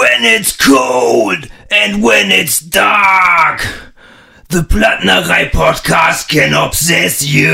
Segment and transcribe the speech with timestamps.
[0.00, 3.60] When it's cold and when it's dark,
[4.48, 7.52] the Plattnerei Podcast can obsess you.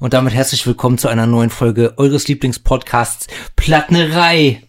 [0.00, 4.64] Und damit herzlich willkommen zu einer neuen Folge eures Lieblingspodcasts Plattnerei.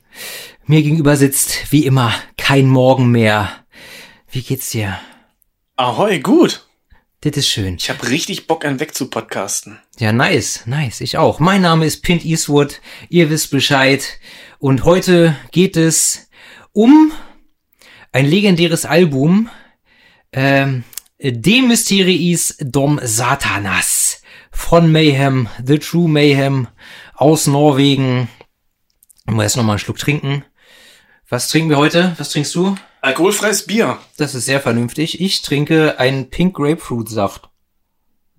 [0.68, 3.50] Mir gegenüber sitzt wie immer kein Morgen mehr.
[4.32, 4.98] Wie geht's dir?
[5.76, 6.65] Ahoi, gut.
[7.26, 7.78] Das ist schön.
[7.80, 9.80] Ich habe richtig Bock, einen weg zu podcasten.
[9.98, 11.02] Ja, nice, nice.
[11.02, 11.40] Ich auch.
[11.40, 12.82] Mein Name ist Pint Eastwood.
[13.10, 14.20] Ihr wisst Bescheid.
[14.60, 16.30] Und heute geht es
[16.72, 17.12] um
[18.12, 19.50] ein legendäres Album.
[20.34, 20.84] Ähm,
[21.18, 24.22] De Mysteriis Dom Satanas
[24.52, 26.68] von Mayhem, The True Mayhem
[27.16, 28.30] aus Norwegen.
[29.26, 30.46] Ich muss erst noch mal einen Schluck trinken.
[31.28, 32.14] Was trinken wir heute?
[32.20, 32.76] Was trinkst du?
[33.06, 34.00] Alkoholfreies Bier.
[34.18, 35.22] Das ist sehr vernünftig.
[35.22, 37.50] Ich trinke einen Pink Grapefruit Saft.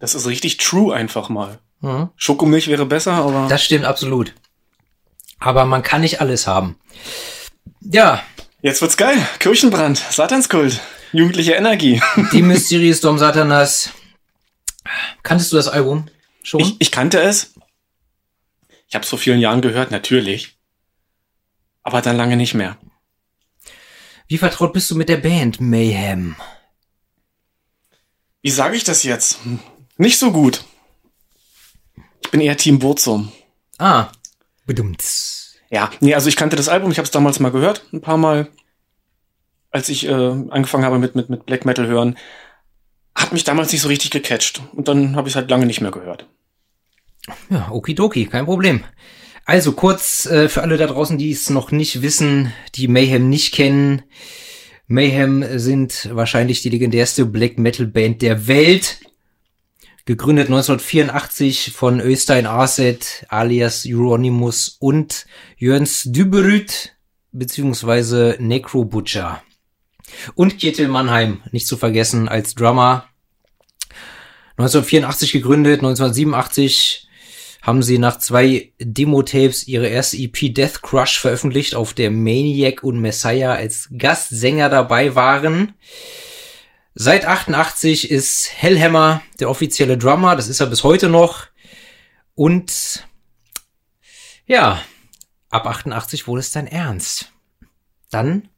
[0.00, 1.60] Das ist richtig true einfach mal.
[1.82, 2.08] Mhm.
[2.16, 4.34] Schokomilch wäre besser, aber Das stimmt absolut.
[5.38, 6.80] Aber man kann nicht alles haben.
[7.80, 8.24] Ja,
[8.60, 9.16] jetzt wird's geil.
[9.38, 10.80] Kirchenbrand, Satanskult,
[11.12, 12.02] jugendliche Energie.
[12.32, 13.90] die Mysteries Dom Satanas.
[15.22, 16.08] Kanntest du das Album
[16.42, 16.60] schon?
[16.60, 17.54] Ich, ich kannte es.
[18.88, 20.58] Ich habe es vor vielen Jahren gehört, natürlich.
[21.84, 22.76] Aber dann lange nicht mehr.
[24.28, 26.34] Wie vertraut bist du mit der Band Mayhem?
[28.42, 29.38] Wie sage ich das jetzt?
[29.96, 30.64] Nicht so gut.
[32.24, 33.32] Ich bin eher Team Burzum.
[33.78, 34.08] Ah,
[34.66, 35.02] bedummt.
[35.70, 38.16] Ja, nee, also ich kannte das Album, ich habe es damals mal gehört, ein paar
[38.16, 38.48] Mal,
[39.70, 42.16] als ich äh, angefangen habe mit, mit, mit Black Metal hören.
[43.14, 44.60] Hat mich damals nicht so richtig gecatcht.
[44.72, 46.26] Und dann habe ich es halt lange nicht mehr gehört.
[47.48, 48.84] Ja, okidoki, kein Problem.
[49.46, 53.54] Also kurz äh, für alle da draußen, die es noch nicht wissen, die Mayhem nicht
[53.54, 54.02] kennen.
[54.88, 58.98] Mayhem sind wahrscheinlich die legendärste Black Metal Band der Welt.
[60.04, 66.96] Gegründet 1984 von Östein Arset alias Euronymous und Jöns Düberüt
[67.30, 69.42] beziehungsweise Necro Butcher.
[70.34, 73.08] Und Kjetil Mannheim, nicht zu vergessen, als Drummer.
[74.56, 77.05] 1984 gegründet, 1987
[77.66, 83.00] haben sie nach zwei Demo-Tapes ihre erste EP Death Crush veröffentlicht, auf der Maniac und
[83.00, 85.74] Messiah als Gastsänger dabei waren.
[86.94, 91.48] Seit 88 ist Hellhammer der offizielle Drummer, das ist er bis heute noch.
[92.36, 93.04] Und
[94.46, 94.80] ja,
[95.50, 97.32] ab 88 wurde es dann ernst.
[98.12, 98.48] Dann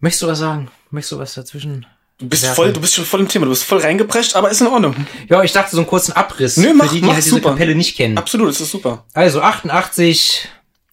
[0.00, 0.70] möchtest du was sagen?
[0.90, 1.86] Möchtest du was dazwischen?
[2.22, 4.60] Du bist voll, du bist schon voll im Thema, du bist voll reingeprescht, aber ist
[4.60, 4.94] in Ordnung.
[5.28, 7.50] Ja, ich dachte so einen kurzen Abriss Nö, mach- für die, die halt diese super.
[7.50, 8.16] Kapelle nicht kennen.
[8.16, 9.04] Absolut, das ist super.
[9.12, 10.48] Also 88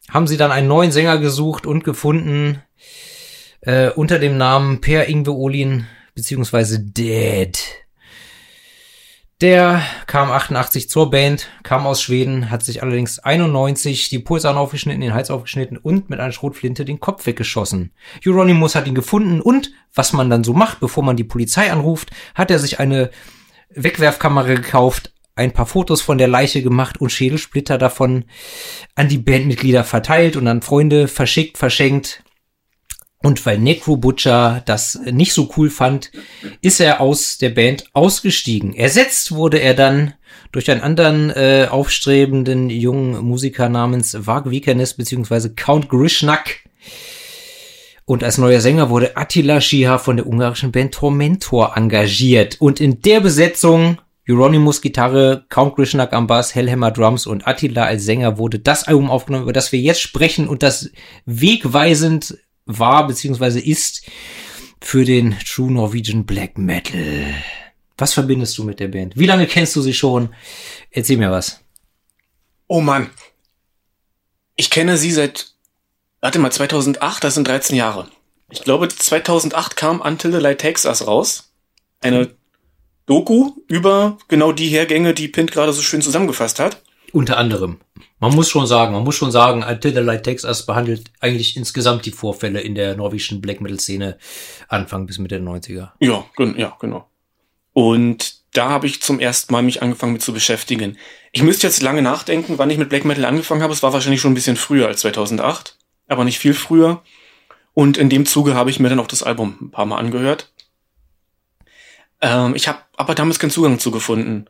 [0.10, 2.62] haben sie dann einen neuen Sänger gesucht und gefunden
[3.62, 5.86] äh, unter dem Namen Per Ingve Olin
[6.16, 7.58] beziehungsweise Dead.
[9.42, 15.00] Der kam 88 zur Band, kam aus Schweden, hat sich allerdings 91 die Pulsadern aufgeschnitten,
[15.00, 17.94] den Hals aufgeschnitten und mit einer Schrotflinte den Kopf weggeschossen.
[18.26, 22.10] Euronymous hat ihn gefunden und, was man dann so macht, bevor man die Polizei anruft,
[22.36, 23.12] hat er sich eine
[23.70, 28.26] Wegwerfkamera gekauft, ein paar Fotos von der Leiche gemacht und Schädelsplitter davon
[28.96, 32.24] an die Bandmitglieder verteilt und an Freunde verschickt, verschenkt.
[33.22, 36.10] Und weil Necro Butcher das nicht so cool fand,
[36.62, 38.74] ist er aus der Band ausgestiegen.
[38.74, 40.14] Ersetzt wurde er dann
[40.54, 45.50] durch einen anderen äh, aufstrebenden jungen Musiker namens Vag Vikanes bzw.
[45.50, 46.62] Count Grishnak.
[48.06, 52.56] Und als neuer Sänger wurde Attila Schiha von der ungarischen Band Tormentor engagiert.
[52.60, 58.06] Und in der Besetzung Euronymous Gitarre, Count Grishnak am Bass, Hellhammer Drums und Attila als
[58.06, 60.92] Sänger wurde das Album aufgenommen, über das wir jetzt sprechen und das
[61.26, 63.60] wegweisend war bzw.
[63.60, 64.04] ist
[64.82, 67.34] für den True Norwegian Black Metal.
[67.98, 69.18] Was verbindest du mit der Band?
[69.18, 70.34] Wie lange kennst du sie schon?
[70.92, 71.60] Erzähl mir was.
[72.68, 73.10] Oh Mann.
[74.56, 75.54] Ich kenne sie seit,
[76.22, 78.10] warte mal, 2008, das sind 13 Jahre.
[78.52, 81.54] Ich glaube, 2008 kam Until the Light Us raus.
[82.02, 82.36] Eine
[83.06, 86.82] Doku über genau die Hergänge, die Pint gerade so schön zusammengefasst hat.
[87.14, 87.80] Unter anderem.
[88.20, 91.56] Man muss schon sagen, man muss schon sagen, Until the Light Takes Us behandelt eigentlich
[91.56, 94.18] insgesamt die Vorfälle in der norwegischen Black Metal Szene
[94.68, 95.92] Anfang bis Mitte der 90er.
[96.00, 96.26] Ja,
[96.58, 97.10] ja, genau.
[97.74, 100.98] Und da habe ich zum ersten Mal mich angefangen mit zu beschäftigen.
[101.32, 103.74] Ich müsste jetzt lange nachdenken, wann ich mit Black Metal angefangen habe.
[103.74, 105.78] Es war wahrscheinlich schon ein bisschen früher als 2008,
[106.08, 107.04] aber nicht viel früher.
[107.74, 110.52] Und in dem Zuge habe ich mir dann auch das Album ein paar Mal angehört.
[112.22, 114.48] Ähm, ich habe aber damals keinen Zugang zu gefunden.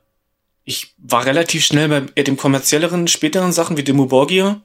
[0.70, 4.62] Ich war relativ schnell bei eher dem kommerzielleren, späteren Sachen wie Demo Borgia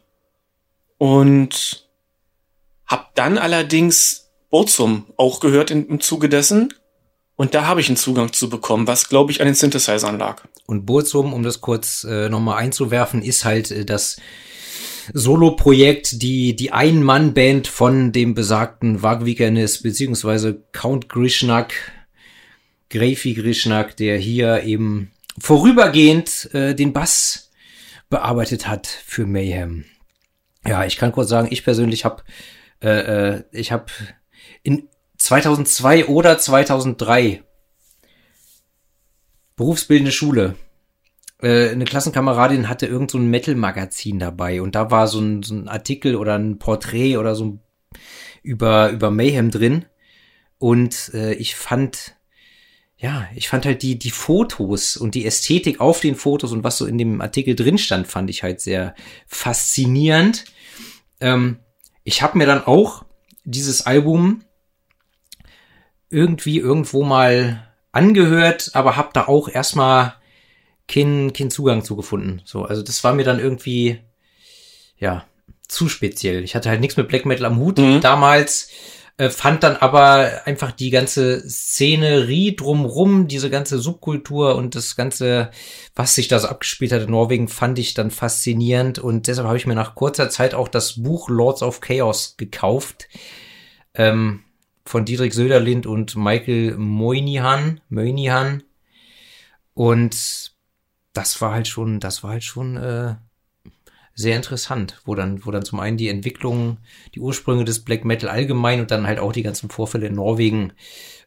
[0.99, 1.89] und
[2.85, 6.75] hab dann allerdings Bozum auch gehört in, im Zuge dessen.
[7.37, 10.43] Und da habe ich einen Zugang zu bekommen, was glaube ich an den Synthesizern lag.
[10.67, 14.19] Und Burzum, um das kurz äh, nochmal einzuwerfen, ist halt äh, das
[15.15, 21.73] Solo-Projekt, die, die Ein-Mann-Band von dem besagten Wagwikernis, beziehungsweise Count Grishnak,
[22.91, 27.51] Greifi Grishnak, der hier eben vorübergehend äh, den Bass
[28.11, 29.85] bearbeitet hat für Mayhem.
[30.67, 32.23] Ja, ich kann kurz sagen, ich persönlich habe
[32.83, 33.87] äh, äh, ich habe
[34.63, 34.89] in
[35.19, 37.43] 2002 oder 2003
[39.57, 40.57] berufsbildende Schule
[41.43, 45.55] äh, eine Klassenkameradin hatte irgend so ein Metal-Magazin dabei und da war so ein, so
[45.55, 47.59] ein Artikel oder ein Porträt oder so
[48.43, 49.87] über, über Mayhem drin.
[50.59, 52.17] Und äh, ich fand,
[53.05, 56.79] ja, ich fand halt die, die Fotos und die Ästhetik auf den Fotos und was
[56.79, 58.95] so in dem Artikel drin stand, fand ich halt sehr
[59.27, 60.47] faszinierend.
[61.21, 61.59] Ähm,
[62.03, 63.05] ich habe mir dann auch
[63.45, 64.43] dieses Album
[66.09, 70.15] irgendwie irgendwo mal angehört, aber habe da auch erstmal
[70.89, 72.41] keinen keinen Zugang zu gefunden.
[72.47, 74.01] So, also das war mir dann irgendwie
[74.97, 75.27] ja
[75.69, 76.43] zu speziell.
[76.43, 78.01] Ich hatte halt nichts mit Black Metal am Hut mhm.
[78.01, 78.71] damals,
[79.17, 85.51] äh, fand dann aber einfach die ganze Szenerie drumrum, diese ganze Subkultur und das ganze,
[85.95, 89.57] was sich da so abgespielt hat in Norwegen, fand ich dann faszinierend und deshalb habe
[89.57, 93.09] ich mir nach kurzer Zeit auch das Buch Lords of Chaos gekauft.
[93.95, 94.45] Ähm,
[94.87, 98.63] von Dietrich Söderlind und Michael Moynihan, Moynihan.
[99.73, 100.53] Und
[101.13, 103.15] das war halt schon, das war halt schon äh,
[104.15, 106.79] sehr interessant, wo dann, wo dann zum einen die Entwicklung,
[107.15, 110.73] die Ursprünge des Black Metal allgemein und dann halt auch die ganzen Vorfälle in Norwegen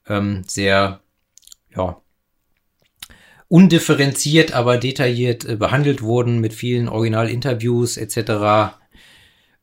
[0.07, 1.01] ähm, sehr,
[1.75, 2.01] ja,
[3.49, 8.75] undifferenziert, aber detailliert äh, behandelt wurden mit vielen Originalinterviews etc.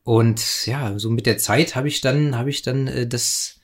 [0.02, 3.60] Und ja, so mit der Zeit habe ich dann, habe ich dann äh, das,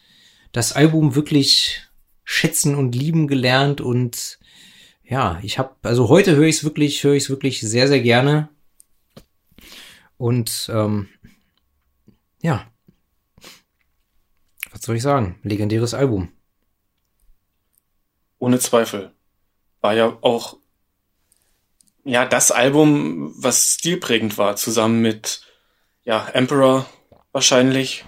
[0.53, 1.83] das Album wirklich
[2.25, 4.39] schätzen und lieben gelernt und
[5.03, 8.01] ja, ich habe, also heute höre ich es wirklich, höre ich es wirklich sehr, sehr
[8.01, 8.49] gerne.
[10.21, 11.09] Und ähm,
[12.43, 12.71] ja,
[14.71, 15.39] was soll ich sagen?
[15.43, 16.31] Legendäres Album.
[18.39, 19.13] Ohne Zweifel.
[19.81, 20.59] War ja auch
[22.05, 25.41] ja das Album, was stilprägend war, zusammen mit
[26.05, 26.85] ja Emperor
[27.33, 28.05] wahrscheinlich.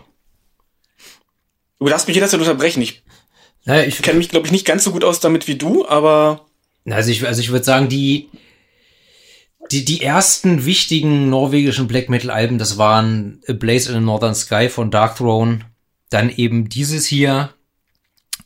[1.79, 2.83] Du darfst mich jederzeit unterbrechen.
[2.83, 3.05] Ich,
[3.65, 6.45] naja, ich kenne mich, glaube ich, nicht ganz so gut aus damit wie du, aber
[6.85, 8.29] also ich, also ich würde sagen, die,
[9.71, 14.35] die, die ersten wichtigen norwegischen Black Metal Alben, das waren A Blaze in the Northern
[14.35, 15.61] Sky von Dark Throne,
[16.11, 17.51] dann eben dieses hier,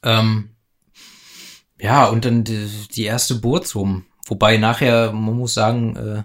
[0.03, 0.51] ähm,
[1.81, 4.05] ja, und dann die, die erste Burzum.
[4.25, 6.23] Wobei nachher, man muss sagen, äh,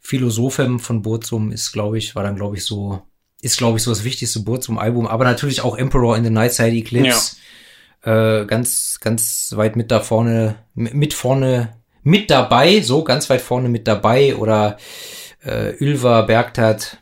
[0.00, 3.02] Philosophem von Burzum ist, glaube ich, war dann, glaube ich, so,
[3.40, 7.36] ist, glaube ich, so das wichtigste Burzum-Album, aber natürlich auch Emperor in the Nightside Eclipse.
[7.36, 7.42] Ja
[8.02, 13.68] äh, ganz, ganz weit mit da vorne, mit vorne, mit dabei, so ganz weit vorne
[13.68, 14.76] mit dabei oder
[15.44, 16.98] äh, Ylva Bergtat,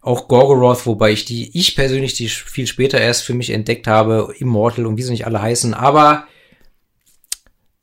[0.00, 4.34] auch Gorgoroth, wobei ich die, ich persönlich die viel später erst für mich entdeckt habe,
[4.38, 6.26] Immortal und wie sie nicht alle heißen, aber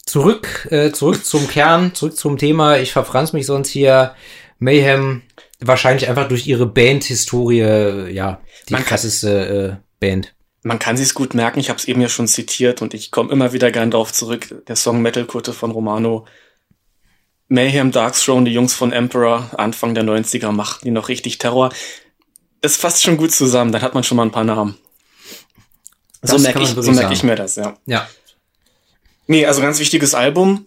[0.06, 4.16] zurück, äh, zurück zum Kern, zurück zum Thema, ich verfranz mich sonst hier,
[4.60, 5.24] Mayhem,
[5.60, 10.34] wahrscheinlich einfach durch ihre Band-Historie, ja, die Man krasseste äh, Band
[10.64, 13.32] man kann sich's gut merken, ich habe es eben ja schon zitiert und ich komme
[13.32, 14.64] immer wieder gern drauf zurück.
[14.68, 16.26] Der Song Metal Kutte von Romano.
[17.50, 21.72] Mayhem, Darkthrone, die Jungs von Emperor, Anfang der 90er machten die noch richtig Terror.
[22.62, 24.78] Es fasst schon gut zusammen, dann hat man schon mal ein paar Namen.
[26.22, 27.78] Das so merke ich, so merk ich mir das, ja.
[27.86, 28.08] Ja.
[29.28, 30.66] Nee, also ganz wichtiges Album.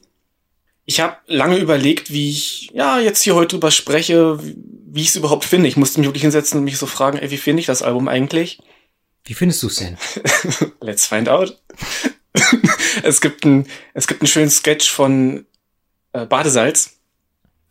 [0.84, 5.16] Ich habe lange überlegt, wie ich ja jetzt hier heute drüber spreche, wie ich es
[5.16, 5.68] überhaupt finde.
[5.68, 8.06] Ich musste mich wirklich hinsetzen und mich so fragen, ey, wie finde ich das Album
[8.06, 8.60] eigentlich?
[9.26, 9.98] Wie findest du es denn?
[10.80, 11.60] Let's find out.
[13.02, 15.46] es gibt ein, es gibt einen schönen Sketch von
[16.12, 16.98] äh, Badesalz,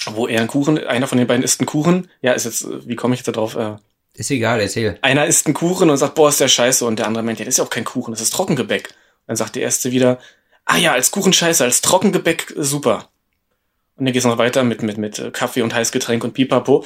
[0.05, 2.09] wo er einen Kuchen, einer von den beiden isst einen Kuchen.
[2.21, 3.55] Ja, ist jetzt, wie komme ich da drauf?
[3.55, 3.77] Äh,
[4.13, 5.00] ist egal, erzähl.
[5.01, 6.85] Einer isst einen Kuchen und sagt, boah, ist der scheiße.
[6.85, 8.93] Und der andere meint, ja, das ist ja auch kein Kuchen, das ist Trockengebäck.
[9.27, 10.19] Dann sagt der erste wieder,
[10.65, 13.09] ah ja, als Kuchen scheiße, als Trockengebäck super.
[13.95, 16.85] Und dann geht's noch weiter mit, mit, mit Kaffee und Heißgetränk und Pipapo.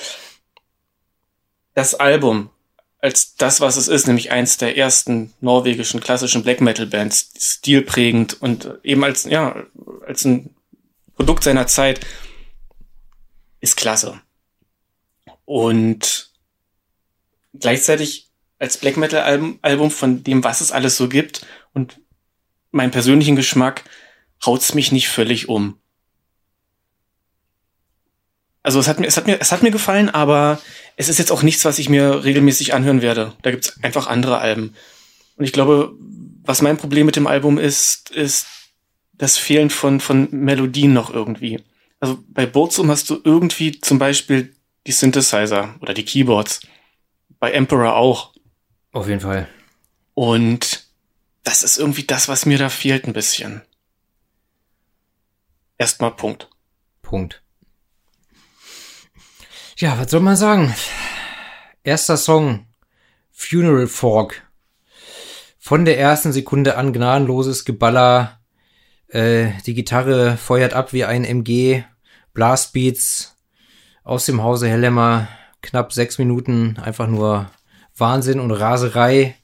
[1.74, 2.52] Das Album
[3.00, 8.42] als das, was es ist, nämlich eins der ersten norwegischen klassischen Black Metal Bands, stilprägend
[8.42, 9.64] und eben als, ja,
[10.06, 10.54] als ein
[11.16, 12.06] Produkt seiner Zeit,
[13.62, 14.20] ist klasse.
[15.46, 16.32] Und
[17.54, 18.30] gleichzeitig
[18.60, 22.00] als Black Metal Album, Album von dem, was es alles so gibt und
[22.72, 23.84] meinem persönlichen Geschmack,
[24.46, 25.80] haut's mich nicht völlig um.
[28.64, 30.60] Also es hat mir, es hat mir, es hat mir gefallen, aber
[30.96, 33.34] es ist jetzt auch nichts, was ich mir regelmäßig anhören werde.
[33.42, 34.76] Da gibt's einfach andere Alben.
[35.38, 35.94] Und ich glaube,
[36.44, 38.48] was mein Problem mit dem Album ist, ist
[39.14, 41.64] das Fehlen von, von Melodien noch irgendwie.
[42.00, 44.56] Also bei Burzum hast du irgendwie zum Beispiel
[44.88, 46.62] die Synthesizer oder die Keyboards.
[47.40, 48.34] Bei Emperor auch.
[48.92, 49.48] Auf jeden Fall.
[50.14, 50.88] Und
[51.44, 53.62] das ist irgendwie das, was mir da fehlt ein bisschen.
[55.78, 56.50] Erstmal Punkt.
[57.02, 57.42] Punkt.
[59.82, 60.76] Ja, was soll man sagen?
[61.86, 62.66] Erster Song,
[63.32, 64.46] Funeral Fork.
[65.58, 68.42] Von der ersten Sekunde an gnadenloses Geballer.
[69.08, 71.84] Äh, die Gitarre feuert ab wie ein MG.
[72.34, 73.38] Blastbeats
[74.04, 75.30] aus dem Hause Hellemmer.
[75.62, 76.76] Knapp sechs Minuten.
[76.84, 77.50] Einfach nur
[77.96, 79.38] Wahnsinn und Raserei.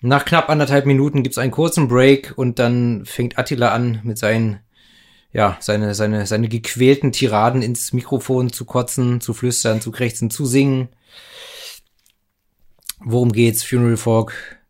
[0.00, 4.60] Nach knapp anderthalb Minuten gibt's einen kurzen Break und dann fängt Attila an mit seinen
[5.34, 10.46] ja, seine, seine, seine gequälten Tiraden ins Mikrofon zu kotzen, zu flüstern, zu krächzen, zu
[10.46, 10.88] singen.
[13.00, 13.64] Worum geht's?
[13.64, 14.60] Funeral Fork.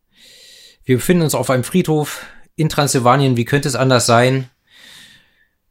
[0.83, 3.37] Wir befinden uns auf einem Friedhof in Transsilvanien.
[3.37, 4.49] Wie könnte es anders sein?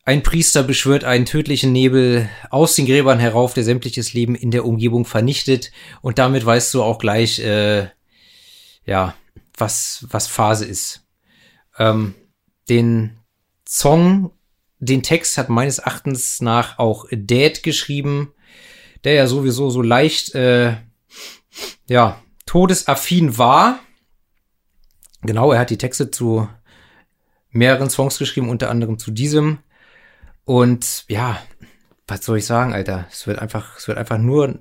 [0.05, 4.65] Ein Priester beschwört einen tödlichen Nebel aus den Gräbern herauf, der sämtliches Leben in der
[4.65, 5.73] Umgebung vernichtet.
[6.03, 7.89] Und damit weißt du auch gleich, äh,
[8.87, 9.17] ja,
[9.59, 11.05] was, was Phase ist.
[11.79, 12.15] Ähm,
[12.69, 13.19] den
[13.67, 14.31] Song
[14.85, 18.33] den Text hat meines Erachtens nach auch Dad geschrieben,
[19.05, 20.77] der ja sowieso so leicht, äh,
[21.89, 23.81] ja, todesaffin war.
[25.23, 26.49] Genau, er hat die Texte zu
[27.51, 29.59] mehreren Songs geschrieben, unter anderem zu diesem.
[30.45, 31.39] Und ja,
[32.07, 33.07] was soll ich sagen, Alter?
[33.11, 34.59] Es wird einfach, es wird einfach nur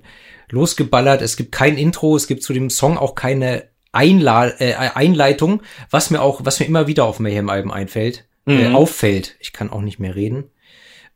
[0.48, 1.20] losgeballert.
[1.20, 6.10] Es gibt kein Intro, es gibt zu dem Song auch keine Einla äh, Einleitung, was
[6.10, 8.58] mir auch, was mir immer wieder auf Mayhem-Alben einfällt mhm.
[8.58, 9.36] äh, auffällt.
[9.40, 10.50] Ich kann auch nicht mehr reden.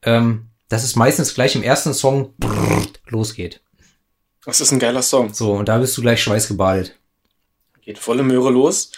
[0.03, 3.63] Ähm, dass es meistens gleich im ersten Song brrr, losgeht.
[4.45, 5.35] Das ist ein geiler Song.
[5.35, 6.99] So, und da bist du gleich schweißgebadet.
[7.81, 8.93] Geht volle Möhre los.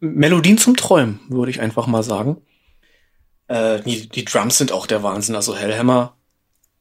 [0.00, 2.42] Melodien zum Träumen, würde ich einfach mal sagen.
[3.48, 5.36] Äh, die, die Drums sind auch der Wahnsinn.
[5.36, 6.16] Also Hellhammer,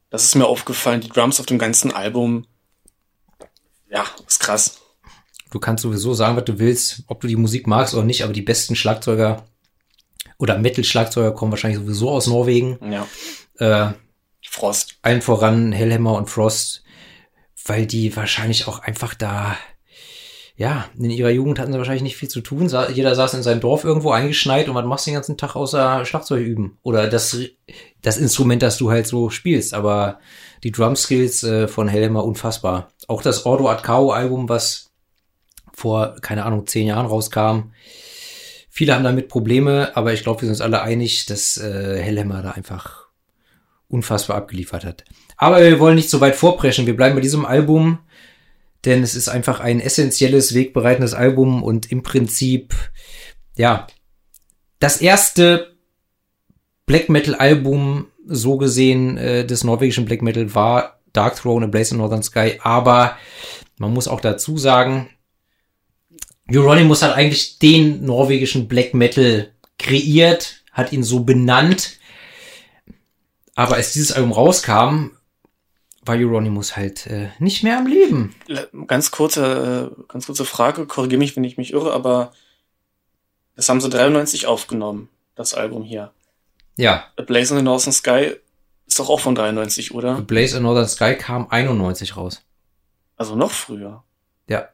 [0.10, 1.02] das ist mir aufgefallen.
[1.02, 2.46] Die Drums auf dem ganzen Album,
[3.90, 4.82] ja, ist krass.
[5.52, 8.34] Du kannst sowieso sagen, was du willst, ob du die Musik magst oder nicht, aber
[8.34, 9.46] die besten Schlagzeuger
[10.38, 12.80] oder Metal-Schlagzeuger kommen wahrscheinlich sowieso aus Norwegen.
[12.92, 13.08] Ja.
[13.60, 13.94] Äh,
[14.48, 14.96] Frost.
[15.02, 16.84] Allen voran Hellhammer und Frost,
[17.66, 19.58] weil die wahrscheinlich auch einfach da,
[20.56, 22.72] ja, in ihrer Jugend hatten sie wahrscheinlich nicht viel zu tun.
[22.94, 26.06] Jeder saß in seinem Dorf irgendwo eingeschneit und was machst du den ganzen Tag außer
[26.06, 26.78] Schlagzeug üben?
[26.84, 27.38] Oder das,
[28.02, 29.74] das Instrument, das du halt so spielst.
[29.74, 30.20] Aber
[30.64, 32.92] die Drum-Skills äh, von Hellhammer unfassbar.
[33.08, 34.92] Auch das Ordo Ad Album, was
[35.74, 37.72] vor, keine Ahnung, zehn Jahren rauskam,
[38.78, 42.42] Viele haben damit Probleme, aber ich glaube, wir sind uns alle einig, dass äh, Hellhammer
[42.42, 43.06] da einfach
[43.88, 45.06] unfassbar abgeliefert hat.
[45.38, 46.86] Aber wir wollen nicht so weit vorpreschen.
[46.86, 48.00] Wir bleiben bei diesem Album,
[48.84, 52.76] denn es ist einfach ein essentielles, wegbereitendes Album und im Prinzip,
[53.56, 53.88] ja,
[54.80, 55.78] das erste
[56.86, 61.94] Black Metal Album, so gesehen, äh, des norwegischen Black Metal war Dark Throne, A Blaze
[61.94, 63.16] in Northern Sky, aber
[63.78, 65.12] man muss auch dazu sagen,
[66.52, 71.98] Euronymous hat eigentlich den norwegischen Black Metal kreiert, hat ihn so benannt.
[73.56, 75.12] Aber als dieses Album rauskam,
[76.06, 78.36] war Euronymous halt äh, nicht mehr am Leben.
[78.86, 82.32] Ganz kurze, äh, ganz kurze Frage, korrigiere mich, wenn ich mich irre, aber
[83.56, 86.12] das haben sie 93 aufgenommen, das Album hier.
[86.78, 87.06] Ja.
[87.18, 88.36] A Blaze in the Northern Sky
[88.86, 90.18] ist doch auch von 93, oder?
[90.18, 92.44] A Blaze in the Northern Sky kam 91 raus.
[93.18, 94.04] Also noch früher.
[94.48, 94.70] Ja.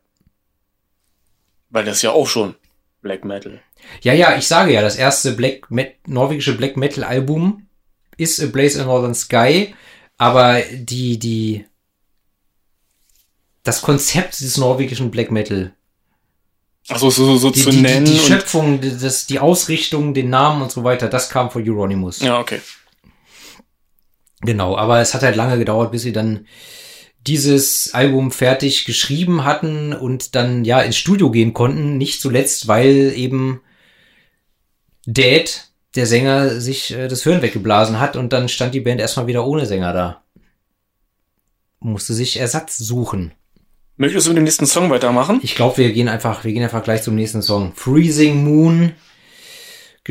[1.72, 2.56] Weil das ist ja auch schon
[3.02, 3.60] Black Metal.
[4.02, 7.68] Ja, ja, ich sage ja, das erste Black Met norwegische Black Metal Album
[8.18, 9.74] ist A Blaze in Northern Sky,
[10.18, 11.66] aber die, die,
[13.64, 15.74] das Konzept des norwegischen Black Metal.
[16.88, 18.06] Also so, so, so die, zu die, nennen.
[18.06, 22.20] Die, die Schöpfung, das, die Ausrichtung, den Namen und so weiter, das kam von Euronymous.
[22.20, 22.60] Ja, okay.
[24.42, 26.48] Genau, aber es hat halt lange gedauert, bis sie dann
[27.28, 31.98] dieses Album fertig geschrieben hatten und dann ja ins Studio gehen konnten.
[31.98, 33.62] Nicht zuletzt, weil eben
[35.06, 39.28] Dad, der Sänger, sich äh, das Hirn weggeblasen hat und dann stand die Band erstmal
[39.28, 40.24] wieder ohne Sänger da.
[41.80, 43.34] Musste sich Ersatz suchen.
[43.98, 45.40] Möchtest du den nächsten Song weitermachen?
[45.44, 47.74] Ich glaube, wir gehen einfach, wir gehen einfach gleich zum nächsten Song.
[47.76, 48.94] Freezing Moon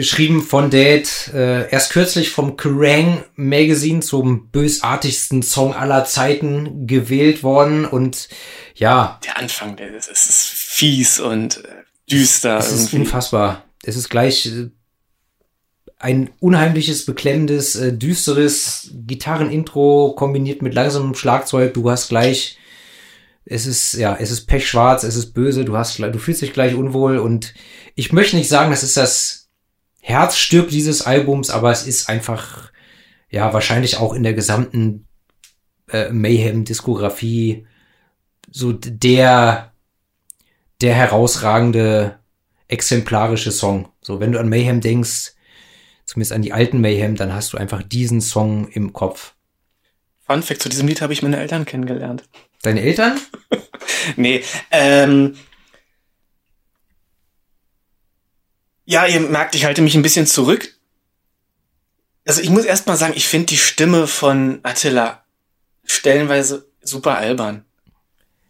[0.00, 7.42] geschrieben von Dad, äh, erst kürzlich vom Kerrang Magazine zum bösartigsten Song aller Zeiten gewählt
[7.42, 8.28] worden und
[8.74, 9.20] ja.
[9.24, 11.68] Der Anfang, der ist, es ist fies und äh,
[12.10, 12.58] düster.
[12.58, 13.64] Es ist unfassbar.
[13.82, 14.70] Es ist gleich äh,
[15.98, 21.74] ein unheimliches, beklemmendes, äh, düsteres Gitarrenintro kombiniert mit langsamem Schlagzeug.
[21.74, 22.56] Du hast gleich
[23.44, 26.74] es ist, ja, es ist pechschwarz, es ist böse, du hast, du fühlst dich gleich
[26.74, 27.54] unwohl und
[27.96, 29.39] ich möchte nicht sagen, das ist das
[30.00, 32.72] Herzstück dieses Albums, aber es ist einfach,
[33.28, 35.06] ja, wahrscheinlich auch in der gesamten
[35.90, 37.66] äh, Mayhem-Diskografie
[38.50, 39.72] so der,
[40.80, 42.18] der herausragende,
[42.68, 43.88] exemplarische Song.
[44.00, 45.34] So, wenn du an Mayhem denkst,
[46.04, 49.34] zumindest an die alten Mayhem, dann hast du einfach diesen Song im Kopf.
[50.26, 52.24] Fun Fact, zu diesem Lied habe ich meine Eltern kennengelernt.
[52.62, 53.20] Deine Eltern?
[54.16, 55.36] nee, ähm,
[58.90, 60.74] ja, ihr merkt, ich halte mich ein bisschen zurück.
[62.26, 65.24] Also ich muss erst mal sagen, ich finde die Stimme von Attila
[65.84, 67.64] stellenweise super albern.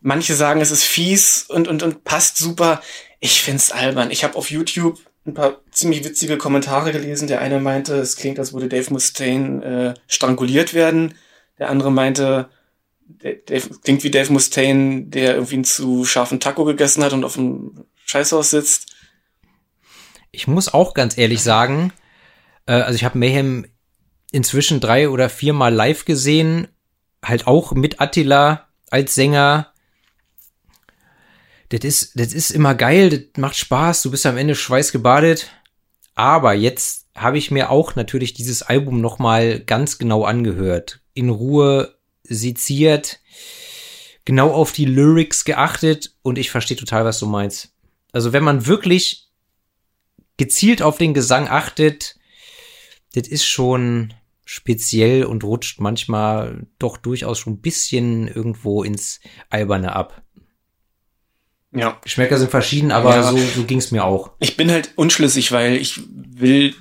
[0.01, 2.81] Manche sagen, es ist fies und, und, und passt super.
[3.21, 4.11] Ich find's albern.
[4.11, 7.29] Ich habe auf YouTube ein paar ziemlich witzige Kommentare gelesen.
[7.29, 11.17] Der eine meinte, es klingt, als würde Dave Mustaine äh, stranguliert werden.
[11.59, 12.49] Der andere meinte,
[13.09, 17.35] Dave, klingt wie Dave Mustaine, der irgendwie einen zu scharfen Taco gegessen hat und auf
[17.35, 18.90] dem Scheißhaus sitzt.
[20.33, 21.93] Ich muss auch ganz ehrlich sagen,
[22.67, 23.67] äh, also ich habe Mayhem
[24.33, 26.69] inzwischen drei oder viermal live gesehen,
[27.25, 29.71] halt auch mit Attila als Sänger
[31.71, 35.51] das ist, das ist immer geil, das macht Spaß, du bist am Ende schweißgebadet.
[36.15, 41.01] Aber jetzt habe ich mir auch natürlich dieses Album nochmal ganz genau angehört.
[41.15, 43.21] In Ruhe seziert,
[44.25, 47.73] genau auf die Lyrics geachtet und ich verstehe total, was du meinst.
[48.13, 49.30] Also wenn man wirklich
[50.41, 52.17] gezielt auf den Gesang achtet,
[53.15, 54.15] das ist schon
[54.47, 59.21] speziell und rutscht manchmal doch durchaus schon ein bisschen irgendwo ins
[59.51, 60.23] Alberne ab.
[61.73, 62.01] Ja.
[62.03, 63.31] Geschmäcker sind verschieden, aber ja.
[63.31, 64.31] so, so ging es mir auch.
[64.39, 66.75] Ich bin halt unschlüssig, weil ich will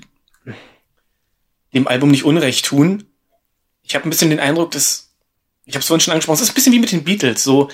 [1.74, 3.08] dem Album nicht Unrecht tun.
[3.84, 5.14] Ich habe ein bisschen den Eindruck, dass,
[5.66, 7.44] ich habe es vorhin schon angesprochen, es ist ein bisschen wie mit den Beatles.
[7.44, 7.70] So,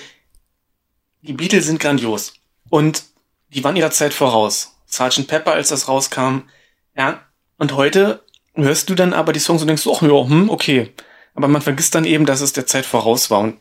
[1.22, 2.34] die Beatles sind grandios.
[2.70, 3.04] Und
[3.50, 4.75] die waren ihrer Zeit voraus.
[4.96, 5.26] Sgt.
[5.26, 6.42] Pepper, als das rauskam.
[6.96, 7.22] Ja.
[7.58, 8.22] Und heute
[8.54, 10.92] hörst du dann aber die Songs und denkst, ach ja, hm, okay.
[11.34, 13.40] Aber man vergisst dann eben, dass es der Zeit voraus war.
[13.40, 13.56] Und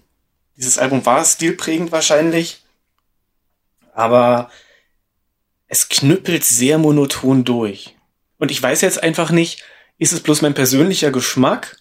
[0.55, 2.61] dieses Album war stilprägend wahrscheinlich
[3.95, 4.51] aber
[5.67, 7.95] es knüppelt sehr monoton durch.
[8.37, 9.63] Und ich weiß jetzt einfach nicht,
[9.97, 11.77] ist es bloß mein persönlicher Geschmack,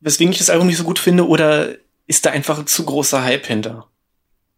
[0.00, 3.22] weswegen ich das Album nicht so gut finde, oder ist da einfach ein zu großer
[3.22, 3.88] Hype hinter?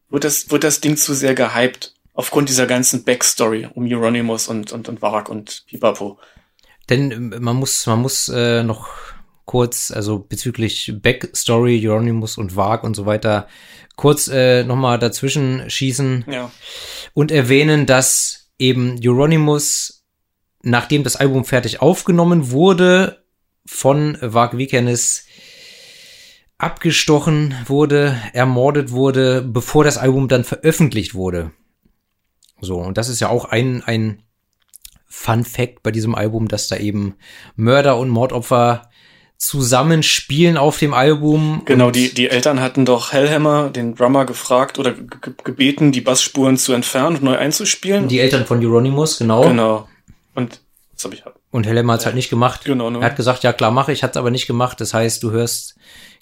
[0.09, 4.73] Wird das, wird das Ding zu sehr gehypt aufgrund dieser ganzen Backstory um Euronymous und,
[4.73, 6.19] und, und Varak und Pipapo?
[6.91, 8.91] Denn ähm, man muss, man muss äh, noch
[9.47, 13.49] kurz, also bezüglich Backstory, Euronymous und Varg und so weiter,
[13.97, 16.51] kurz äh, nochmal dazwischen schießen ja.
[17.15, 20.05] und erwähnen, dass eben Euronymous,
[20.63, 23.25] nachdem das Album fertig aufgenommen wurde,
[23.65, 25.25] von Varg Vikernes
[26.59, 31.53] abgestochen wurde, ermordet wurde, bevor das Album dann veröffentlicht wurde.
[32.61, 34.23] So, und das ist ja auch ein, ein
[35.07, 37.17] Fun Fact bei diesem Album, dass da eben
[37.57, 38.91] Mörder und Mordopfer
[39.41, 41.63] zusammenspielen auf dem Album.
[41.65, 44.95] Genau, die, die Eltern hatten doch Hellhammer, den Drummer, gefragt oder
[45.43, 48.07] gebeten, die Bassspuren zu entfernen und neu einzuspielen.
[48.07, 49.49] Die Eltern von Euronymous, genau.
[49.49, 49.89] Genau.
[50.35, 50.61] Und
[50.93, 51.37] das habe ich halt.
[51.51, 52.65] Und Hellhammer hat es halt nicht gemacht.
[52.65, 52.91] Genau.
[52.91, 52.99] Ne?
[52.99, 54.81] Er hat gesagt, ja klar mache ich, hat es aber nicht gemacht.
[54.81, 55.75] Das heißt, du hörst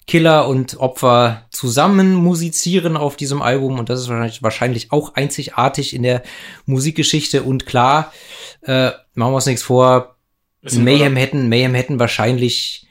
[0.09, 5.93] Killer und Opfer zusammen musizieren auf diesem Album und das ist wahrscheinlich, wahrscheinlich auch einzigartig
[5.93, 6.23] in der
[6.65, 8.11] Musikgeschichte und klar,
[8.63, 10.15] äh, machen wir uns nichts vor,
[10.63, 12.87] Mayhem hätten, Mayhem hätten wahrscheinlich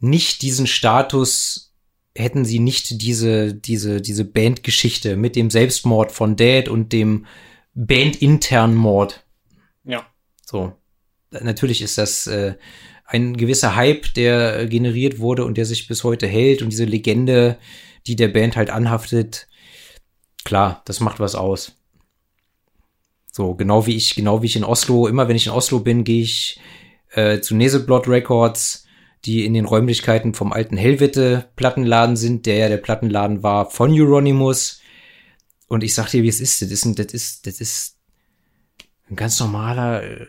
[0.00, 1.72] nicht diesen Status,
[2.14, 7.24] hätten sie nicht diese, diese, diese Bandgeschichte mit dem Selbstmord von Dad und dem
[7.72, 9.24] bandinternen Mord.
[9.82, 10.06] Ja.
[10.44, 10.74] So.
[11.30, 12.56] Natürlich ist das äh,
[13.08, 17.56] ein gewisser Hype, der generiert wurde und der sich bis heute hält und diese Legende,
[18.06, 19.48] die der Band halt anhaftet,
[20.44, 21.72] klar, das macht was aus.
[23.32, 26.04] So, genau wie ich, genau wie ich in Oslo, immer wenn ich in Oslo bin,
[26.04, 26.60] gehe ich
[27.12, 28.86] äh, zu Neseblot Records,
[29.24, 33.90] die in den Räumlichkeiten vom alten Hellwitte Plattenladen sind, der ja der Plattenladen war von
[33.90, 34.80] Euronymous.
[35.66, 36.60] Und ich sag dir, wie es ist.
[36.60, 37.96] Das ist, das ist, das ist
[39.08, 40.26] ein ganz normaler, äh,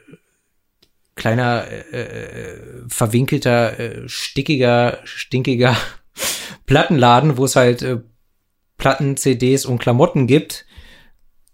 [1.19, 5.77] kleiner, äh, äh, verwinkelter, äh, stickiger, stinkiger
[6.65, 7.99] Plattenladen, wo es halt äh,
[8.77, 10.65] Platten, CDs und Klamotten gibt.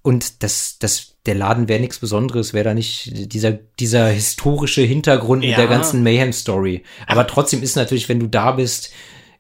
[0.02, 5.44] Und das, das der Laden wäre nichts Besonderes, wäre da nicht dieser, dieser historische Hintergrund
[5.44, 5.50] ja.
[5.50, 6.84] mit der ganzen Mayhem-Story.
[7.08, 8.92] Aber trotzdem ist natürlich, wenn du da bist,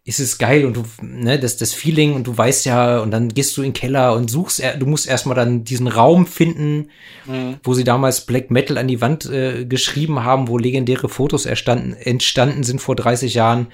[0.08, 3.30] ist es geil und du, ne, das, das Feeling und du weißt ja, und dann
[3.30, 6.90] gehst du in den Keller und suchst, du musst erstmal dann diesen Raum finden,
[7.26, 7.58] mhm.
[7.64, 11.94] wo sie damals Black Metal an die Wand äh, geschrieben haben, wo legendäre Fotos erstanden,
[11.94, 13.68] entstanden sind vor 30 Jahren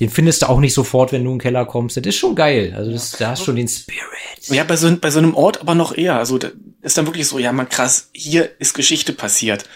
[0.00, 1.98] den findest du auch nicht sofort, wenn du in den Keller kommst.
[1.98, 2.72] Das ist schon geil.
[2.74, 4.00] Also das, da hast schon den Spirit.
[4.46, 6.16] Ja, bei so, bei so einem Ort aber noch eher.
[6.16, 9.66] Also das ist dann wirklich so, ja, man krass, hier ist Geschichte passiert.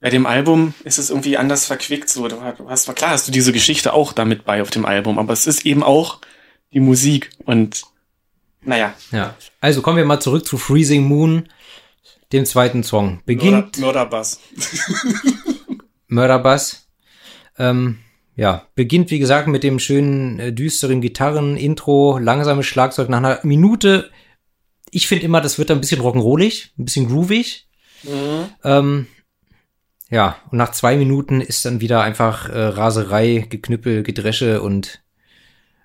[0.00, 2.08] Bei dem Album ist es irgendwie anders verquickt.
[2.08, 5.32] So, du hast, klar hast du diese Geschichte auch damit bei auf dem Album, aber
[5.32, 6.20] es ist eben auch
[6.72, 7.82] die Musik und
[8.62, 8.94] naja.
[9.12, 9.34] Ja.
[9.60, 11.48] Also kommen wir mal zurück zu Freezing Moon,
[12.32, 13.22] dem zweiten Song.
[13.24, 13.78] Beginnt.
[13.78, 14.40] Mörder, Mörderbass.
[16.08, 16.88] Mörderbass.
[17.58, 17.98] Ähm,
[18.34, 24.10] ja, beginnt wie gesagt mit dem schönen äh, düsteren Gitarren-Intro, langsames Schlagzeug nach einer Minute.
[24.90, 27.68] Ich finde immer, das wird ein bisschen rock'n'rollig, ein bisschen groovig.
[28.02, 28.48] Mhm.
[28.62, 29.06] Ähm,
[30.10, 35.02] ja, und nach zwei Minuten ist dann wieder einfach äh, Raserei, Geknüppel, Gedresche und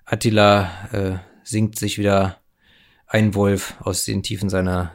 [0.04, 2.40] Attila äh, singt sich wieder
[3.06, 4.92] ein Wolf aus den Tiefen seiner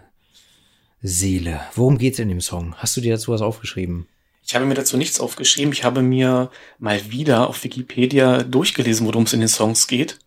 [1.01, 1.61] Seele.
[1.75, 2.75] Worum geht's in dem Song?
[2.77, 4.07] Hast du dir dazu was aufgeschrieben?
[4.43, 5.73] Ich habe mir dazu nichts aufgeschrieben.
[5.73, 10.19] Ich habe mir mal wieder auf Wikipedia durchgelesen, worum es in den Songs geht.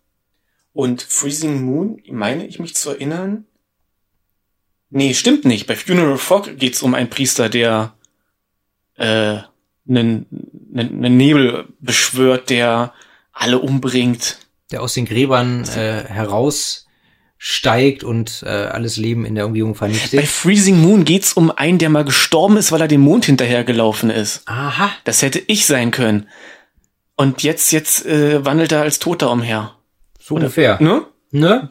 [0.73, 3.45] Und Freezing Moon, meine ich mich zu erinnern.
[4.89, 5.67] Nee, stimmt nicht.
[5.67, 7.95] Bei Funeral Fog geht's um einen Priester, der
[8.97, 9.37] äh,
[9.87, 10.25] einen,
[10.75, 12.93] einen Nebel beschwört, der
[13.33, 14.37] alle umbringt.
[14.71, 20.19] Der aus den Gräbern äh, heraussteigt und äh, alles Leben in der Umgebung vernichtet.
[20.19, 24.09] Bei Freezing Moon geht's um einen, der mal gestorben ist, weil er dem Mond hinterhergelaufen
[24.09, 24.43] ist.
[24.47, 24.91] Aha.
[25.03, 26.29] Das hätte ich sein können.
[27.17, 29.75] Und jetzt, jetzt äh, wandelt er als Toter umher.
[30.19, 30.81] So Oder, ungefähr.
[30.81, 31.05] Ne?
[31.31, 31.67] Ne?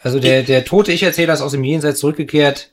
[0.00, 2.72] Also der, der tote Ich-Erzähler ist aus dem Jenseits zurückgekehrt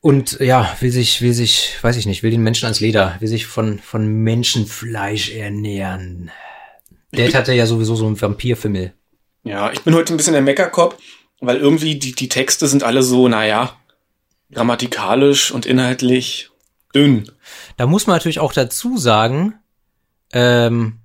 [0.00, 3.28] und ja, will sich, will sich, weiß ich nicht, will den Menschen ans Leder, will
[3.28, 6.30] sich von, von Menschenfleisch ernähren.
[7.12, 8.92] Dad hatte ja sowieso so einen Vampirfimmel.
[9.44, 10.96] Ja, ich bin heute ein bisschen der Meckerkopf,
[11.40, 13.76] weil irgendwie die, die Texte sind alle so, naja,
[14.52, 16.50] grammatikalisch und inhaltlich
[16.94, 17.30] dünn.
[17.76, 19.54] Da muss man natürlich auch dazu sagen,
[20.32, 21.00] ähm,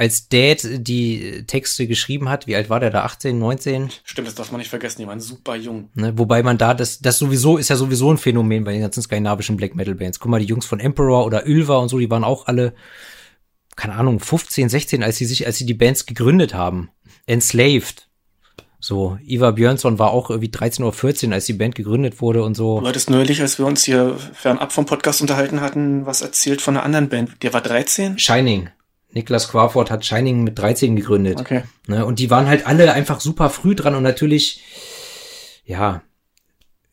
[0.00, 3.04] als Dad die Texte geschrieben hat, wie alt war der da?
[3.04, 3.90] 18, 19?
[4.02, 5.90] Stimmt, das darf man nicht vergessen, die waren super jung.
[5.92, 9.02] Ne, wobei man da, das, das sowieso, ist ja sowieso ein Phänomen bei den ganzen
[9.02, 10.18] skandinavischen Black Metal Bands.
[10.18, 12.72] Guck mal, die Jungs von Emperor oder Ylva und so, die waren auch alle,
[13.76, 16.88] keine Ahnung, 15, 16, als sie sich, als sie die Bands gegründet haben.
[17.26, 18.08] Enslaved.
[18.78, 22.54] So, Ivar Björnsson war auch irgendwie 13 oder 14, als die Band gegründet wurde und
[22.54, 22.80] so.
[22.80, 26.78] Du hattest neulich, als wir uns hier fernab vom Podcast unterhalten hatten, was erzählt von
[26.78, 27.42] einer anderen Band.
[27.42, 28.18] Der war 13?
[28.18, 28.70] Shining.
[29.12, 31.40] Niklas Quarford hat Shining mit 13 gegründet.
[31.40, 31.64] Okay.
[31.86, 34.62] Ne, und die waren halt alle einfach super früh dran und natürlich,
[35.64, 36.02] ja,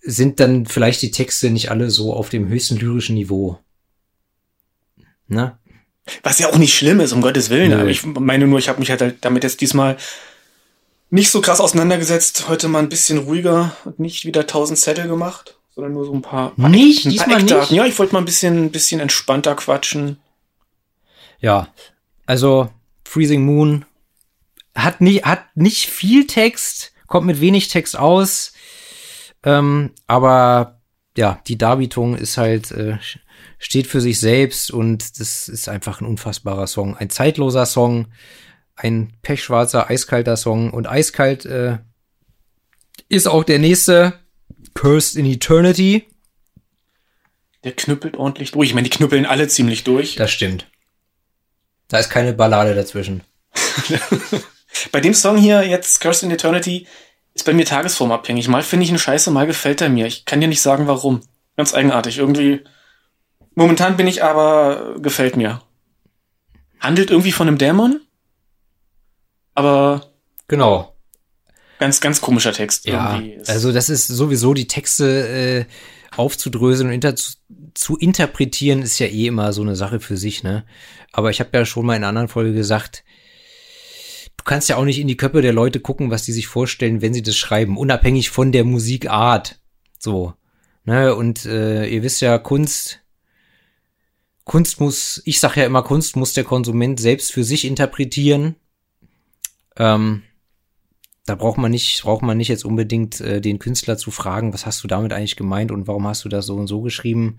[0.02, 3.60] sind dann vielleicht die Texte nicht alle so auf dem höchsten lyrischen Niveau.
[5.28, 5.58] Ne?
[6.24, 7.72] Was ja auch nicht schlimm ist, um Gottes Willen.
[7.72, 7.80] Nö.
[7.82, 9.98] Aber ich meine nur, ich habe mich halt damit jetzt diesmal
[11.10, 12.48] nicht so krass auseinandergesetzt.
[12.48, 16.22] Heute mal ein bisschen ruhiger und nicht wieder tausend Zettel gemacht, sondern nur so ein
[16.22, 17.72] paar, paar nicht, ein paar Nicht.
[17.72, 20.18] Ja, ich wollte mal ein bisschen, ein bisschen entspannter quatschen.
[21.40, 21.68] Ja,
[22.28, 22.70] also
[23.04, 23.86] Freezing Moon
[24.76, 28.54] hat nicht, hat nicht viel Text, kommt mit wenig Text aus,
[29.44, 30.82] ähm, aber
[31.18, 32.98] ja, die Darbietung ist halt, äh,
[33.58, 36.96] steht für sich selbst und das ist einfach ein unfassbarer Song.
[36.96, 38.08] Ein zeitloser Song,
[38.76, 41.80] ein pechschwarzer, eiskalter Song und eiskalt äh,
[43.10, 44.20] ist auch der nächste
[44.76, 46.06] Cursed in Eternity.
[47.64, 48.70] Der knüppelt ordentlich durch.
[48.70, 50.16] Ich meine, die knüppeln alle ziemlich durch.
[50.16, 50.68] Das stimmt.
[51.88, 53.24] Da ist keine Ballade dazwischen.
[54.92, 56.88] bei dem Song hier jetzt, Cursed in Eternity,
[57.34, 58.48] ist bei mir tagesformabhängig.
[58.48, 60.08] Mal finde ich ihn scheiße, mal gefällt er mir.
[60.08, 61.22] Ich kann dir nicht sagen, warum.
[61.56, 62.18] Ganz eigenartig.
[62.18, 62.64] Irgendwie.
[63.56, 65.62] Momentan bin ich aber, gefällt mir.
[66.80, 68.02] Handelt irgendwie von einem Dämon.
[69.56, 70.12] Aber.
[70.48, 70.94] Genau.
[71.80, 72.86] Ganz, ganz komischer Text.
[72.86, 75.66] Ja, also das ist sowieso die Texte äh,
[76.16, 77.16] aufzudröseln und inter
[77.78, 80.66] zu, interpretieren ist ja eh immer so eine Sache für sich, ne?
[81.12, 83.04] Aber ich habe ja schon mal in einer anderen Folge gesagt,
[84.36, 87.02] du kannst ja auch nicht in die Köpfe der Leute gucken, was die sich vorstellen,
[87.02, 89.60] wenn sie das schreiben, unabhängig von der Musikart.
[90.00, 90.34] So.
[90.86, 91.16] Ne?
[91.16, 93.02] Und äh, ihr wisst ja, Kunst,
[94.44, 98.56] Kunst muss, ich sag ja immer, Kunst muss der Konsument selbst für sich interpretieren.
[99.76, 100.24] Ähm,
[101.28, 104.66] da braucht man nicht, braucht man nicht jetzt unbedingt äh, den Künstler zu fragen, was
[104.66, 107.38] hast du damit eigentlich gemeint und warum hast du das so und so geschrieben.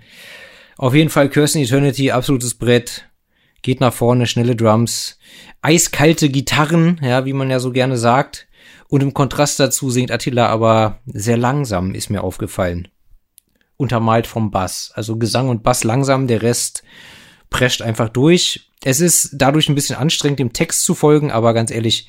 [0.77, 3.09] Auf jeden Fall Kirsten Eternity, absolutes Brett
[3.63, 5.19] geht nach vorne, schnelle Drums,
[5.63, 8.47] eiskalte Gitarren, ja, wie man ja so gerne sagt.
[8.89, 12.89] Und im Kontrast dazu singt Attila aber sehr langsam, ist mir aufgefallen.
[13.79, 14.93] Untermalt vom Bass.
[14.95, 16.83] Also Gesang und Bass langsam, der Rest
[17.49, 18.71] prescht einfach durch.
[18.85, 22.09] Es ist dadurch ein bisschen anstrengend, dem Text zu folgen, aber ganz ehrlich,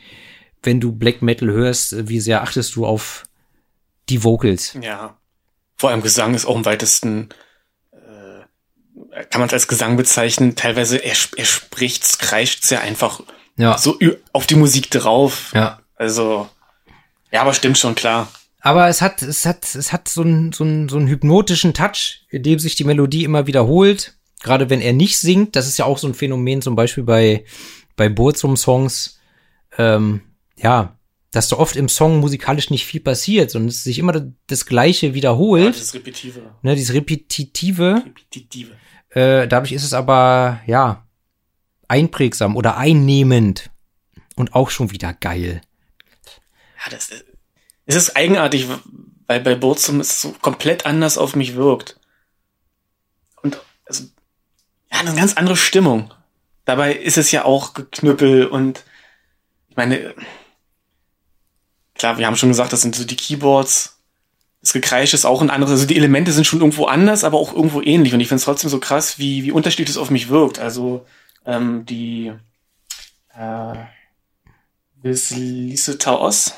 [0.63, 3.23] wenn du Black Metal hörst, wie sehr achtest du auf
[4.09, 4.77] die Vocals?
[4.81, 5.17] Ja.
[5.75, 7.29] Vor allem Gesang ist auch im weitesten
[9.29, 10.55] kann man es als Gesang bezeichnen.
[10.55, 13.21] Teilweise er, er spricht's, kreischt's ja einfach
[13.57, 13.77] ja.
[13.77, 13.97] so
[14.33, 15.51] auf die Musik drauf.
[15.53, 15.79] Ja.
[15.95, 16.49] Also
[17.31, 18.31] ja, aber stimmt schon klar.
[18.61, 22.25] Aber es hat, es hat, es hat so einen, so einen, so einen hypnotischen Touch,
[22.29, 24.15] in dem sich die Melodie immer wiederholt.
[24.41, 27.45] Gerade wenn er nicht singt, das ist ja auch so ein Phänomen, zum Beispiel bei,
[27.95, 29.19] bei Burzum-Songs,
[29.77, 30.21] ähm,
[30.61, 30.97] ja,
[31.31, 35.13] dass da oft im Song musikalisch nicht viel passiert, sondern es sich immer das Gleiche
[35.13, 35.75] wiederholt.
[35.75, 36.41] Ja, das Repetitive.
[36.61, 38.03] Ne, dieses Repetitive.
[38.05, 38.71] Repetitive.
[39.09, 41.07] Äh, dadurch ist es aber, ja,
[41.87, 43.69] einprägsam oder einnehmend.
[44.35, 45.61] Und auch schon wieder geil.
[46.25, 47.25] Ja, das ist,
[47.85, 48.67] es ist eigenartig,
[49.27, 51.99] weil bei Burzum es so komplett anders auf mich wirkt.
[53.41, 54.05] Und also,
[54.91, 56.13] ja, eine ganz andere Stimmung.
[56.65, 58.85] Dabei ist es ja auch Geknüppel und
[59.69, 60.13] ich meine,
[61.99, 63.97] klar, wir haben schon gesagt, das sind so die Keyboards.
[64.61, 65.71] Das Gekreisch ist auch ein anderes.
[65.71, 68.13] Also die Elemente sind schon irgendwo anders, aber auch irgendwo ähnlich.
[68.13, 70.59] Und ich finde es trotzdem so krass, wie, wie unterschiedlich es auf mich wirkt.
[70.59, 71.05] Also
[71.45, 72.33] ähm, die
[73.37, 73.73] äh,
[75.01, 76.53] Wislise Taos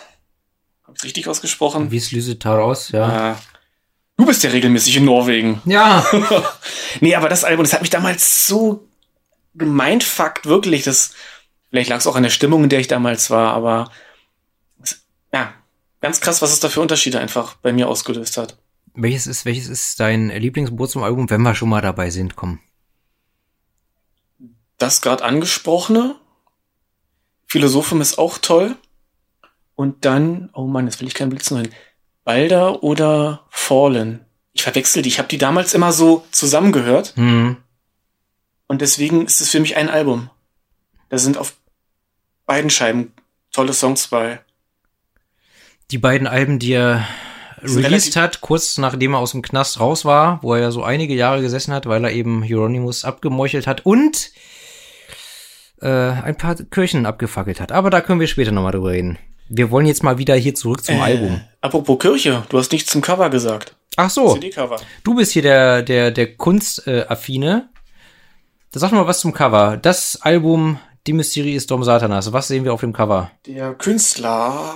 [0.92, 1.90] hab ich richtig ausgesprochen?
[1.90, 3.32] Wislüse Taros, ja.
[3.32, 3.36] Äh,
[4.18, 5.62] du bist ja regelmäßig in Norwegen.
[5.64, 6.06] Ja.
[7.00, 8.86] nee, aber das Album, das hat mich damals so
[9.54, 10.84] gemeinfuckt, wirklich.
[10.84, 11.14] Das,
[11.70, 13.90] vielleicht lag es auch an der Stimmung, in der ich damals war, aber
[15.34, 15.54] ja,
[16.02, 18.58] ganz krass, was es da für Unterschiede einfach bei mir ausgelöst hat.
[18.94, 22.36] Welches ist, welches ist dein Lieblingsgeburtstagsalbum, wenn wir schon mal dabei sind?
[22.36, 22.60] Komm.
[24.78, 26.16] Das gerade angesprochene.
[27.46, 28.76] Philosophium ist auch toll.
[29.76, 31.70] Und dann, oh Mann, jetzt will ich keinen Blitz hin.
[32.24, 34.26] Balder oder Fallen.
[34.54, 35.10] Ich verwechsel die.
[35.10, 37.14] Ich habe die damals immer so zusammengehört.
[37.16, 37.58] Mhm.
[38.68, 40.30] Und deswegen ist es für mich ein Album.
[41.10, 41.56] Da sind auf
[42.46, 43.14] beiden Scheiben
[43.52, 44.42] tolle Songs bei.
[45.92, 47.06] Die beiden Alben, die er
[47.62, 51.14] released hat, kurz nachdem er aus dem Knast raus war, wo er ja so einige
[51.14, 54.32] Jahre gesessen hat, weil er eben Hieronymus abgemeuchelt hat und
[55.82, 57.72] äh, ein paar Kirchen abgefackelt hat.
[57.72, 59.18] Aber da können wir später nochmal drüber reden.
[59.50, 61.42] Wir wollen jetzt mal wieder hier zurück zum äh, Album.
[61.60, 63.76] Apropos Kirche, du hast nichts zum Cover gesagt.
[63.98, 64.34] Ach so.
[64.36, 64.78] CD-Cover.
[65.04, 67.70] Du bist hier der, der, der Kunstaffine.
[68.72, 69.76] Da sag mal was zum Cover.
[69.76, 72.32] Das Album Die Mysterie ist Dom Satanas.
[72.32, 73.32] Was sehen wir auf dem Cover?
[73.46, 74.74] Der Künstler.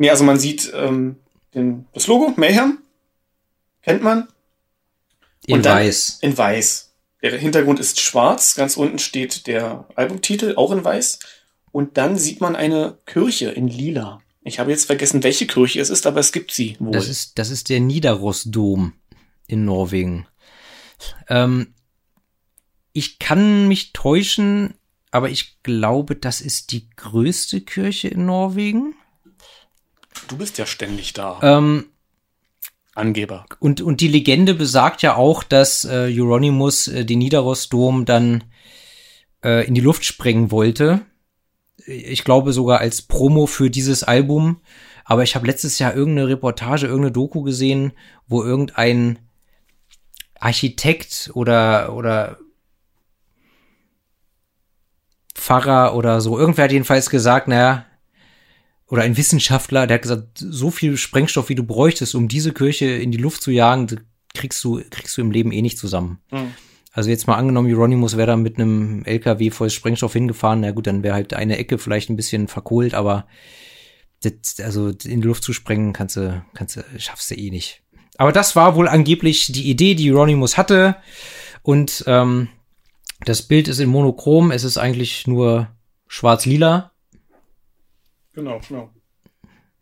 [0.00, 1.16] Nee, also man sieht ähm,
[1.54, 2.78] den, das Logo, Mayhem.
[3.82, 4.28] Kennt man.
[5.46, 6.20] In weiß.
[6.22, 6.90] In weiß.
[7.22, 8.54] Der Hintergrund ist schwarz.
[8.54, 11.18] Ganz unten steht der Albumtitel, auch in weiß.
[11.70, 14.22] Und dann sieht man eine Kirche in lila.
[14.42, 16.92] Ich habe jetzt vergessen, welche Kirche es ist, aber es gibt sie wohl.
[16.92, 18.94] Das ist, das ist der Nidarosdom
[19.48, 20.26] in Norwegen.
[21.28, 21.74] Ähm,
[22.94, 24.72] ich kann mich täuschen,
[25.10, 28.94] aber ich glaube, das ist die größte Kirche in Norwegen.
[30.30, 31.38] Du bist ja ständig da.
[31.42, 31.86] Ähm,
[32.94, 33.44] Angeber.
[33.58, 38.44] Und, und die Legende besagt ja auch, dass äh, Euronymous äh, den Nidarosdom dann
[39.44, 41.02] äh, in die Luft sprengen wollte
[41.90, 44.60] ich glaube sogar als Promo für dieses Album.
[45.04, 47.92] Aber ich habe letztes Jahr irgendeine Reportage, irgendeine Doku gesehen,
[48.28, 49.18] wo irgendein
[50.38, 52.38] Architekt oder, oder
[55.34, 57.86] Pfarrer oder so, irgendwer hat jedenfalls gesagt, naja,
[58.90, 62.86] oder ein Wissenschaftler, der hat gesagt, so viel Sprengstoff, wie du bräuchtest, um diese Kirche
[62.86, 63.86] in die Luft zu jagen,
[64.34, 66.18] kriegst du, kriegst du im Leben eh nicht zusammen.
[66.30, 66.52] Mhm.
[66.92, 70.88] Also jetzt mal angenommen, Hieronymus wäre da mit einem LKW voll Sprengstoff hingefahren, na gut,
[70.88, 73.26] dann wäre halt eine Ecke vielleicht ein bisschen verkohlt, aber
[74.22, 77.82] das, also in die Luft zu sprengen kannst du, kannst du, schaffst du eh nicht.
[78.18, 80.96] Aber das war wohl angeblich die Idee, die Hieronymus hatte.
[81.62, 82.48] Und ähm,
[83.24, 85.68] das Bild ist in Monochrom, es ist eigentlich nur
[86.08, 86.89] schwarz-lila.
[88.40, 88.90] Genau, genau.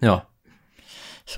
[0.01, 0.27] Ja.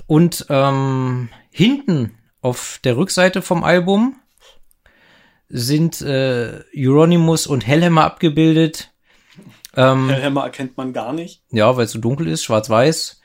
[0.07, 4.19] Und ähm, hinten auf der Rückseite vom Album
[5.47, 8.91] sind äh, Euronymous und Hellhammer abgebildet.
[9.75, 11.43] Ähm, Hellhammer erkennt man gar nicht.
[11.51, 13.21] Ja, weil es so dunkel ist, schwarz-weiß.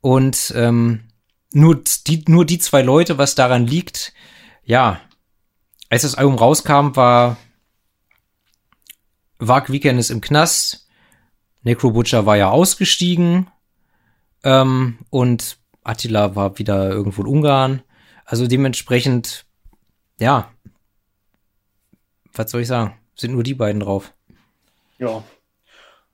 [0.00, 1.08] Und ähm,
[1.52, 4.14] nur, die, nur die zwei Leute, was daran liegt,
[4.64, 5.00] ja,
[5.90, 7.36] als das Album rauskam, war
[9.38, 10.83] Wag Weekend ist im Knast,
[11.64, 13.50] Necro Butcher war ja ausgestiegen
[14.44, 17.82] ähm, und Attila war wieder irgendwo in Ungarn.
[18.24, 19.46] Also dementsprechend,
[20.20, 20.50] ja,
[22.32, 22.96] was soll ich sagen?
[23.16, 24.12] Sind nur die beiden drauf.
[24.98, 25.24] Ja.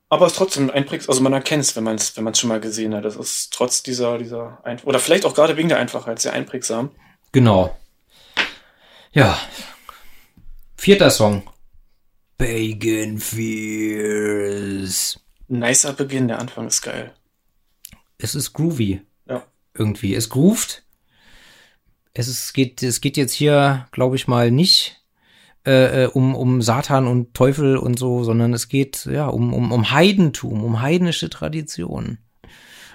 [0.08, 2.48] Aber es ist trotzdem einprägsam, also man erkennt es, wenn man es wenn man's schon
[2.48, 3.04] mal gesehen hat.
[3.04, 6.90] Das ist trotz dieser, dieser, Einf oder vielleicht auch gerade wegen der Einfachheit sehr einprägsam.
[7.30, 7.76] Genau.
[9.12, 9.38] Ja.
[10.76, 11.48] Vierter Song.
[12.38, 15.20] Bacon Fears.
[15.50, 17.12] Nicer Beginn, der Anfang ist geil.
[18.18, 19.02] Es ist groovy.
[19.28, 19.44] Ja.
[19.74, 20.14] Irgendwie.
[20.14, 20.84] Es groovt.
[22.14, 25.02] Es ist, geht, es geht jetzt hier, glaube ich mal, nicht
[25.66, 29.72] äh, äh, um, um Satan und Teufel und so, sondern es geht ja um, um,
[29.72, 32.18] um Heidentum, um heidnische Traditionen.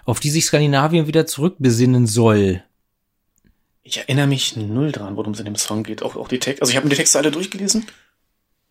[0.05, 2.63] auf die sich Skandinavien wieder zurückbesinnen soll.
[3.83, 6.03] Ich erinnere mich null dran, worum es in dem Song geht.
[6.03, 7.85] Auch, auch die Texte, also ich habe mir die Texte alle durchgelesen.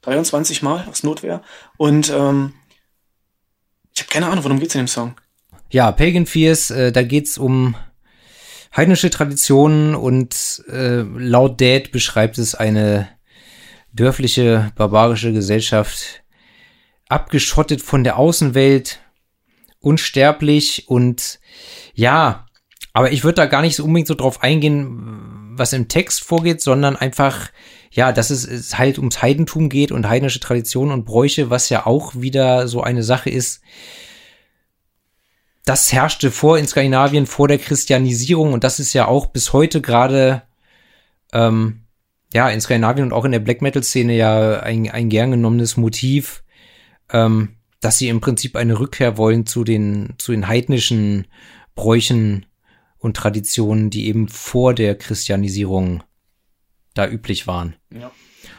[0.03, 1.43] 23 Mal aus Notwehr.
[1.77, 2.53] Und ähm,
[3.95, 5.15] ich habe keine Ahnung, worum geht's in dem Song.
[5.71, 7.77] Ja, Pagan Fears, äh, da geht's um
[8.77, 13.09] heidnische Traditionen und äh, laut Dad beschreibt es eine
[13.93, 16.25] dörfliche, barbarische Gesellschaft,
[17.09, 19.01] abgeschottet von der Außenwelt,
[19.79, 21.39] unsterblich und
[21.95, 22.47] ja,
[22.93, 26.61] aber ich würde da gar nicht so unbedingt so drauf eingehen, was im Text vorgeht,
[26.61, 27.51] sondern einfach,
[27.95, 31.87] ja, dass es, es halt ums Heidentum geht und heidnische Traditionen und Bräuche, was ja
[31.87, 33.63] auch wieder so eine Sache ist.
[35.65, 39.81] Das herrschte vor in Skandinavien vor der Christianisierung und das ist ja auch bis heute
[39.81, 40.43] gerade
[41.33, 41.85] ähm,
[42.35, 45.77] ja in Skandinavien und auch in der Black Metal Szene ja ein, ein gern genommenes
[45.77, 46.43] Motiv,
[47.13, 51.29] ähm, dass sie im Prinzip eine Rückkehr wollen zu den zu den heidnischen
[51.77, 52.45] Bräuchen
[52.99, 56.03] und Traditionen, die eben vor der Christianisierung
[56.95, 57.77] da üblich waren.
[57.93, 58.11] Ja.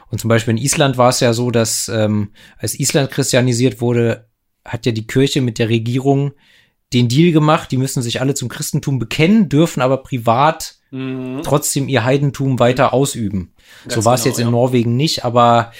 [0.09, 4.29] Und zum Beispiel in Island war es ja so, dass ähm, als Island christianisiert wurde,
[4.63, 6.33] hat ja die Kirche mit der Regierung
[6.93, 11.41] den Deal gemacht, die müssen sich alle zum Christentum bekennen, dürfen aber privat mhm.
[11.43, 13.53] trotzdem ihr Heidentum weiter ausüben.
[13.83, 14.51] Ganz so war es genau, jetzt in ja.
[14.51, 15.71] Norwegen nicht, aber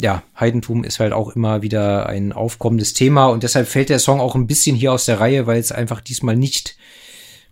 [0.00, 4.20] ja, Heidentum ist halt auch immer wieder ein aufkommendes Thema und deshalb fällt der Song
[4.20, 6.76] auch ein bisschen hier aus der Reihe, weil es einfach diesmal nicht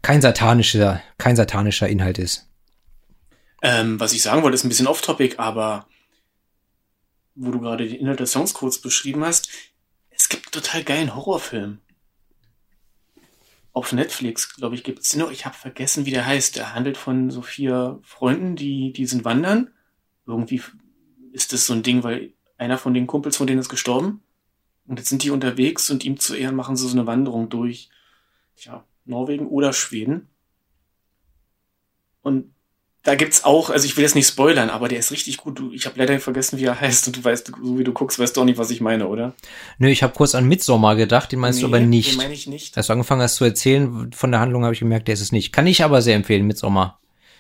[0.03, 2.49] kein satanischer, kein satanischer Inhalt ist.
[3.62, 5.87] Ähm, was ich sagen wollte, ist ein bisschen off-topic, aber
[7.35, 9.51] wo du gerade den Inhalt des Songs kurz beschrieben hast,
[10.11, 11.79] es gibt einen total geilen Horrorfilm.
[13.73, 15.31] Auf Netflix, glaube ich, gibt es noch.
[15.31, 16.57] Ich habe vergessen, wie der heißt.
[16.57, 19.70] Der handelt von so vier Freunden, die, die sind wandern.
[20.27, 20.61] Irgendwie
[21.33, 24.23] ist das so ein Ding, weil einer von den Kumpels von denen ist gestorben.
[24.87, 27.90] Und jetzt sind die unterwegs und ihm zu Ehren machen sie so eine Wanderung durch,
[28.57, 30.29] ja, Norwegen oder Schweden.
[32.23, 32.53] Und
[33.02, 35.58] da gibt's auch, also ich will jetzt nicht spoilern, aber der ist richtig gut.
[35.58, 38.18] Du, ich habe leider vergessen, wie er heißt und du weißt, so wie du guckst,
[38.18, 39.34] weißt du auch nicht, was ich meine, oder?
[39.78, 42.12] Nö, ich habe kurz an Midsommer gedacht, den meinst nee, du aber nicht.
[42.12, 42.76] Den meine ich nicht.
[42.76, 45.32] Als du angefangen hast zu erzählen von der Handlung, habe ich gemerkt, der ist es
[45.32, 45.52] nicht.
[45.52, 46.98] Kann ich aber sehr empfehlen, Midsommer.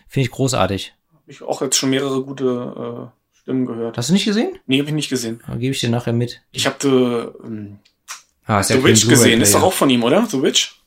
[0.08, 0.94] Finde ich großartig.
[1.12, 3.98] Habe ich auch jetzt schon mehrere gute äh, Stimmen gehört.
[3.98, 4.58] Hast du nicht gesehen?
[4.66, 5.42] Nee, habe ich nicht gesehen.
[5.46, 6.40] Dann gebe ich dir nachher mit.
[6.52, 7.78] Ich habe The, ähm,
[8.46, 9.42] ah, The Witch gesehen.
[9.42, 10.24] Ist doch auch von ihm, oder?
[10.26, 10.80] The Witch?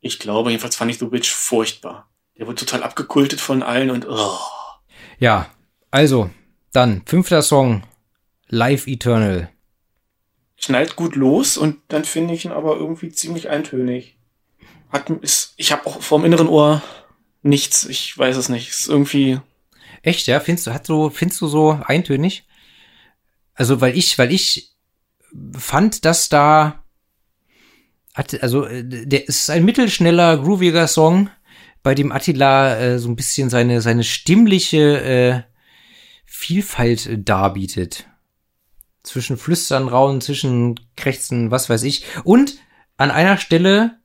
[0.00, 2.08] Ich glaube, jedenfalls fand ich The Witch furchtbar.
[2.40, 4.38] Der wurde total abgekultet von allen und oh.
[5.18, 5.50] Ja,
[5.90, 6.30] also,
[6.72, 7.82] dann fünfter Song,
[8.48, 9.50] Live Eternal.
[10.56, 14.16] Schnallt gut los und dann finde ich ihn aber irgendwie ziemlich eintönig.
[14.88, 16.82] Hat, ist, ich habe auch vorm inneren Ohr
[17.42, 18.70] nichts, ich weiß es nicht.
[18.70, 19.38] Ist irgendwie.
[20.00, 20.40] Echt, ja?
[20.40, 22.46] Findest du, hat so, findest du so eintönig?
[23.52, 24.72] Also, weil ich, weil ich
[25.58, 26.84] fand, dass da
[28.14, 31.28] hat, also äh, der ist ein mittelschneller, grooviger Song,
[31.82, 35.42] bei dem Attila äh, so ein bisschen seine seine stimmliche äh,
[36.24, 38.06] Vielfalt äh, darbietet.
[39.02, 42.04] Zwischen Flüstern, Rauen, zwischen Krächzen, was weiß ich.
[42.24, 42.56] Und
[42.96, 43.98] an einer Stelle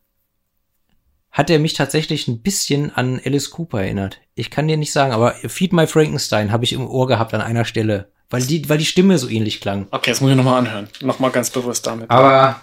[1.32, 4.22] hat er mich tatsächlich ein bisschen an Alice Cooper erinnert.
[4.36, 7.42] Ich kann dir nicht sagen, aber Feed My Frankenstein habe ich im Ohr gehabt an
[7.42, 9.88] einer Stelle, weil die, weil die Stimme so ähnlich klang.
[9.92, 10.88] Okay, das muss ich nochmal anhören.
[11.02, 12.10] Nochmal ganz bewusst damit.
[12.10, 12.62] Aber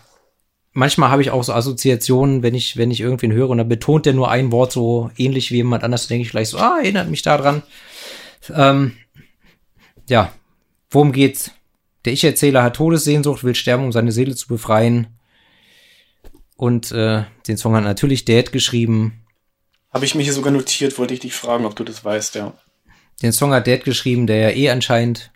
[0.73, 4.07] manchmal habe ich auch so Assoziationen, wenn ich, wenn ich irgendwen höre und dann betont
[4.07, 7.11] der nur ein Wort so ähnlich wie jemand anders, denke ich gleich so, ah, erinnert
[7.11, 7.63] mich daran.
[8.51, 8.97] Ähm,
[10.09, 10.33] ja,
[10.91, 11.53] worum geht's?
[12.05, 15.07] Der Ich-Erzähler hat Todessehnsucht, will sterben, um seine Seele zu befreien.
[16.57, 19.25] Und äh, den Song hat natürlich Dad geschrieben.
[19.93, 22.55] Habe ich mir hier sogar notiert, wollte ich dich fragen, ob du das weißt, ja.
[23.23, 25.31] Den Song hat Dad geschrieben, der ja eh anscheinend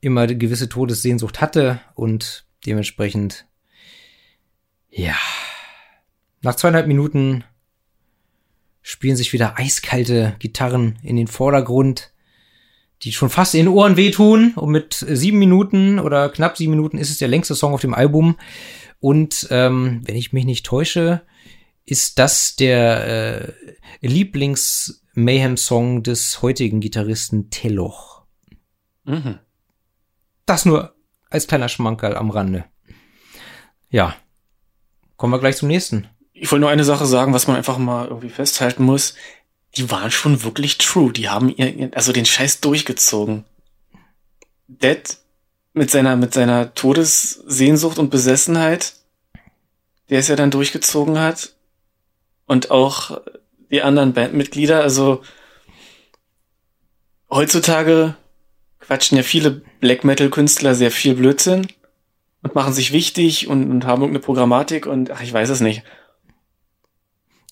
[0.00, 3.46] immer eine gewisse Todessehnsucht hatte und dementsprechend
[4.92, 5.16] ja.
[6.42, 7.44] Nach zweieinhalb Minuten
[8.82, 12.12] spielen sich wieder eiskalte Gitarren in den Vordergrund,
[13.02, 14.52] die schon fast in den Ohren wehtun.
[14.54, 17.94] Und mit sieben Minuten oder knapp sieben Minuten ist es der längste Song auf dem
[17.94, 18.36] Album.
[19.00, 21.22] Und ähm, wenn ich mich nicht täusche,
[21.84, 23.52] ist das der äh,
[24.06, 28.22] Lieblings-Mayhem-Song des heutigen Gitarristen Teloch.
[29.04, 29.38] Mhm.
[30.46, 30.94] Das nur
[31.30, 32.64] als kleiner Schmankerl am Rande.
[33.90, 34.16] Ja,
[35.22, 36.08] Kommen wir gleich zum nächsten.
[36.32, 39.14] Ich wollte nur eine Sache sagen, was man einfach mal irgendwie festhalten muss.
[39.76, 41.12] Die waren schon wirklich true.
[41.12, 43.44] Die haben ihr, also den Scheiß durchgezogen.
[44.66, 45.16] Dead
[45.74, 48.94] mit seiner, mit seiner Todessehnsucht und Besessenheit,
[50.10, 51.54] der es ja dann durchgezogen hat.
[52.46, 53.20] Und auch
[53.70, 55.22] die anderen Bandmitglieder, also
[57.30, 58.16] heutzutage
[58.80, 61.68] quatschen ja viele Black Metal Künstler sehr viel Blödsinn
[62.42, 65.82] und machen sich wichtig und, und haben irgendeine Programmatik und ach, ich weiß es nicht.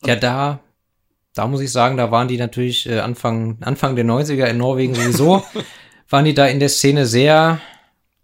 [0.05, 0.61] Ja, da,
[1.35, 4.95] da muss ich sagen, da waren die natürlich äh, Anfang, Anfang der 90er in Norwegen
[4.95, 5.43] sowieso,
[6.09, 7.61] waren die da in der Szene sehr,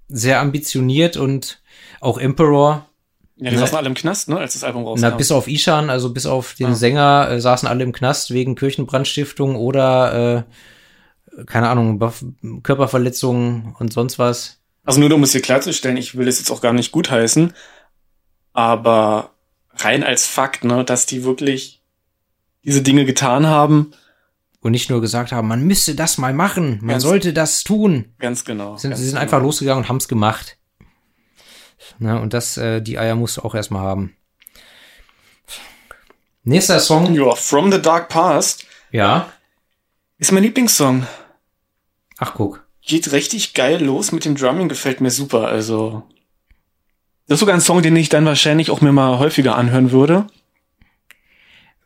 [0.08, 1.60] sehr ambitioniert und
[2.00, 2.88] auch Emperor.
[3.36, 5.02] Ja, die Na- saßen alle im Knast, ne, als das Album rauskam.
[5.02, 6.74] Na, bis auf Ishan, also bis auf den Ah.
[6.74, 10.46] Sänger, äh, saßen alle im Knast wegen Kirchenbrandstiftung oder,
[11.36, 12.00] äh, keine Ahnung,
[12.62, 14.62] Körperverletzungen und sonst was.
[14.86, 17.52] Also nur um es hier klarzustellen, ich will das jetzt auch gar nicht gutheißen,
[18.54, 19.34] aber
[19.74, 21.82] rein als Fakt, ne, dass die wirklich
[22.64, 23.92] diese Dinge getan haben,
[24.62, 28.12] Und nicht nur gesagt haben, man müsste das mal machen, man Ganz- sollte das tun.
[28.18, 28.76] ganz genau.
[28.76, 29.22] Sind, ganz sie sind genau.
[29.22, 30.56] einfach losgegangen und haben's gemacht.
[32.00, 34.16] Na, und das, äh, die Eier musst du auch erstmal haben.
[36.42, 37.14] Nächster Song.
[37.14, 39.30] Ja, From the Dark Past Ja.
[40.18, 41.06] ist mein Lieblingssong.
[42.18, 42.65] Ach, guck.
[42.86, 45.48] Geht richtig geil los mit dem Drumming, gefällt mir super.
[45.48, 46.04] Also,
[47.26, 50.28] das ist sogar ein Song, den ich dann wahrscheinlich auch mir mal häufiger anhören würde.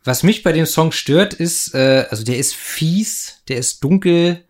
[0.03, 4.45] Was mich bei dem Song stört, ist, äh, also der ist fies, der ist dunkel,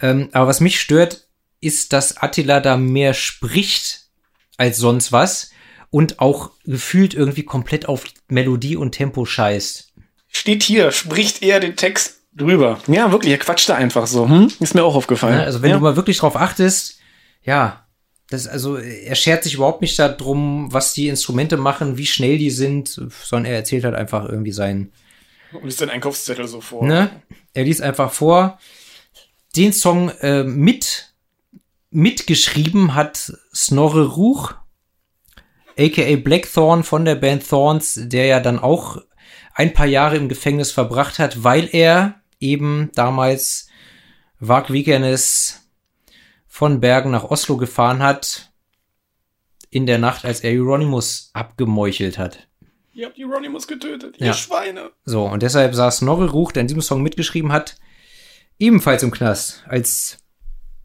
[0.00, 1.28] ähm, aber was mich stört,
[1.60, 4.08] ist, dass Attila da mehr spricht
[4.56, 5.50] als sonst was
[5.90, 9.92] und auch gefühlt irgendwie komplett auf Melodie und Tempo scheißt.
[10.28, 12.78] Steht hier, spricht er den Text drüber.
[12.86, 14.28] Ja, wirklich, er quatscht da einfach so.
[14.28, 14.50] Hm?
[14.60, 15.36] Ist mir auch aufgefallen.
[15.36, 15.44] Ne?
[15.44, 15.76] Also wenn ja.
[15.76, 16.98] du mal wirklich drauf achtest,
[17.42, 17.86] ja,
[18.30, 22.50] das also er schert sich überhaupt nicht darum, was die Instrumente machen, wie schnell die
[22.50, 24.92] sind, sondern er erzählt halt einfach irgendwie sein,
[25.52, 26.84] Und ist dein Einkaufszettel so vor.
[26.84, 27.10] ne?
[27.54, 28.58] Er liest einfach vor.
[29.56, 31.14] Den Song äh, mit
[31.90, 34.54] mitgeschrieben hat Snorre Ruch,
[35.78, 38.98] aka Blackthorn von der Band Thorns, der ja dann auch
[39.54, 43.68] ein paar Jahre im Gefängnis verbracht hat, weil er eben damals
[44.40, 45.68] Vag Vikernes
[46.46, 48.52] von Bergen nach Oslo gefahren hat,
[49.70, 52.48] in der Nacht, als er Euronymous abgemeuchelt hat.
[52.94, 54.32] Ihr habt Euronymous getötet, ihr Ja.
[54.34, 54.90] Schweine.
[55.04, 57.76] So, und deshalb saß Snorre Ruch, der in diesem Song mitgeschrieben hat,
[58.58, 60.18] ebenfalls im Knast als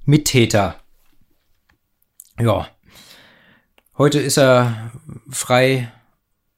[0.06, 0.80] Mittäter.
[2.39, 2.68] Ja.
[3.97, 4.91] Heute ist er
[5.30, 5.91] frei,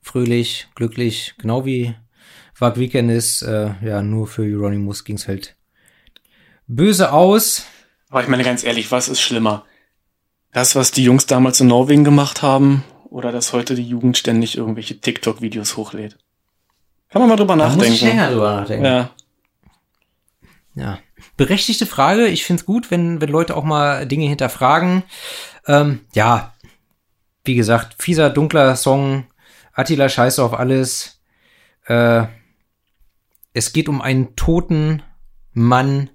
[0.01, 1.95] fröhlich, glücklich, genau wie
[2.57, 3.41] Vag Vikernes.
[3.41, 5.55] Äh, ja, nur für Euronymous ging's halt
[6.67, 7.65] böse aus.
[8.09, 9.65] Aber ich meine ganz ehrlich, was ist schlimmer?
[10.51, 14.57] Das, was die Jungs damals in Norwegen gemacht haben, oder dass heute die Jugend ständig
[14.57, 16.17] irgendwelche TikTok-Videos hochlädt?
[17.09, 18.05] Kann man mal drüber Da muss ich nachdenken.
[18.07, 18.85] länger drüber nachdenken.
[18.85, 19.09] Ja.
[20.77, 20.99] Ja,
[21.37, 22.27] berechtigte Frage.
[22.27, 25.03] Ich find's gut, wenn, wenn Leute auch mal Dinge hinterfragen.
[25.67, 26.53] Ähm, ja,
[27.45, 29.25] wie gesagt, fieser, dunkler Song.
[29.71, 31.21] Attila scheiße auf alles.
[31.85, 32.25] Äh,
[33.55, 35.01] es geht um einen toten
[35.53, 36.09] Mann,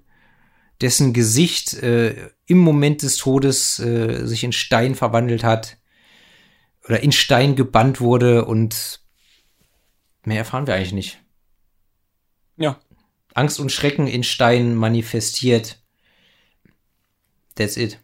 [0.79, 5.77] dessen Gesicht äh, im Moment des Todes äh, sich in Stein verwandelt hat
[6.85, 9.01] oder in Stein gebannt wurde und
[10.23, 11.19] mehr erfahren wir eigentlich nicht.
[12.57, 12.79] Ja.
[13.33, 15.81] Angst und Schrecken in Stein manifestiert.
[17.55, 17.99] That's it.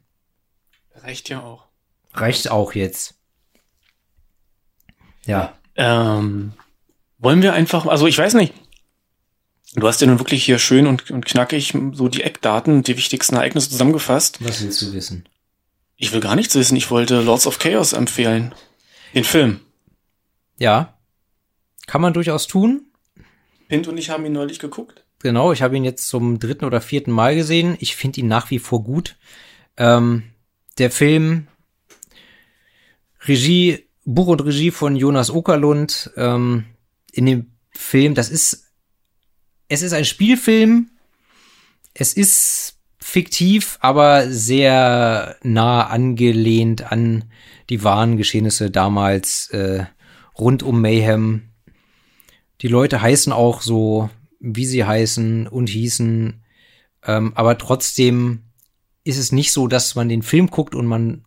[0.96, 1.68] Reicht ja auch.
[2.14, 3.20] Reicht auch jetzt.
[5.26, 5.56] Ja.
[5.76, 6.54] Ähm,
[7.20, 8.56] wollen wir einfach, also ich weiß nicht.
[9.78, 13.36] Du hast ja nun wirklich hier schön und, und knackig so die Eckdaten, die wichtigsten
[13.36, 14.44] Ereignisse zusammengefasst.
[14.44, 15.30] Was willst du wissen?
[15.98, 16.76] Ich will gar nichts wissen.
[16.76, 18.56] Ich wollte Lords of Chaos empfehlen.
[19.14, 19.60] Den Film.
[20.58, 20.98] Ja.
[21.86, 22.88] Kann man durchaus tun.
[23.68, 25.04] Pint und ich haben ihn neulich geguckt.
[25.20, 27.78] Genau, ich habe ihn jetzt zum dritten oder vierten Mal gesehen.
[27.80, 29.16] Ich finde ihn nach wie vor gut.
[29.78, 30.24] Ähm,
[30.80, 31.48] der Film,
[33.26, 36.12] Regie, Buch und Regie von Jonas Okerlund.
[36.18, 36.66] Ähm,
[37.12, 38.67] in dem Film, das ist,
[39.68, 40.90] es ist ein Spielfilm.
[41.94, 47.26] Es ist fiktiv, aber sehr nah angelehnt an
[47.70, 49.86] die wahren Geschehnisse damals äh,
[50.38, 51.50] rund um Mayhem.
[52.62, 54.10] Die Leute heißen auch so,
[54.40, 56.44] wie sie heißen und hießen,
[57.06, 58.44] ähm, aber trotzdem
[59.04, 61.24] ist es nicht so, dass man den Film guckt und man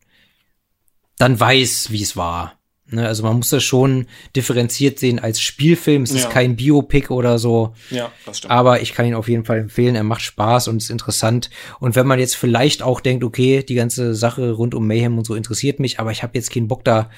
[1.17, 2.60] dann weiß, wie es war.
[2.93, 3.07] Ne?
[3.07, 6.03] Also man muss das schon differenziert sehen als Spielfilm.
[6.03, 6.29] Es ist Ja.
[6.31, 7.75] kein Biopic oder so.
[7.91, 8.53] Ja, das stimmt.
[8.53, 9.95] Aber ich kann ihn auf jeden Fall empfehlen.
[9.95, 11.51] Er macht Spaß und ist interessant.
[11.79, 15.27] Und wenn man jetzt vielleicht auch denkt, okay, die ganze Sache rund um Mayhem und
[15.27, 17.11] so interessiert mich, aber ich habe jetzt keinen Bock da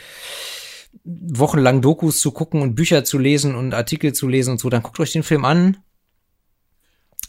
[1.04, 4.82] wochenlang Dokus zu gucken und Bücher zu lesen und Artikel zu lesen und so, dann
[4.82, 5.78] guckt euch den Film an.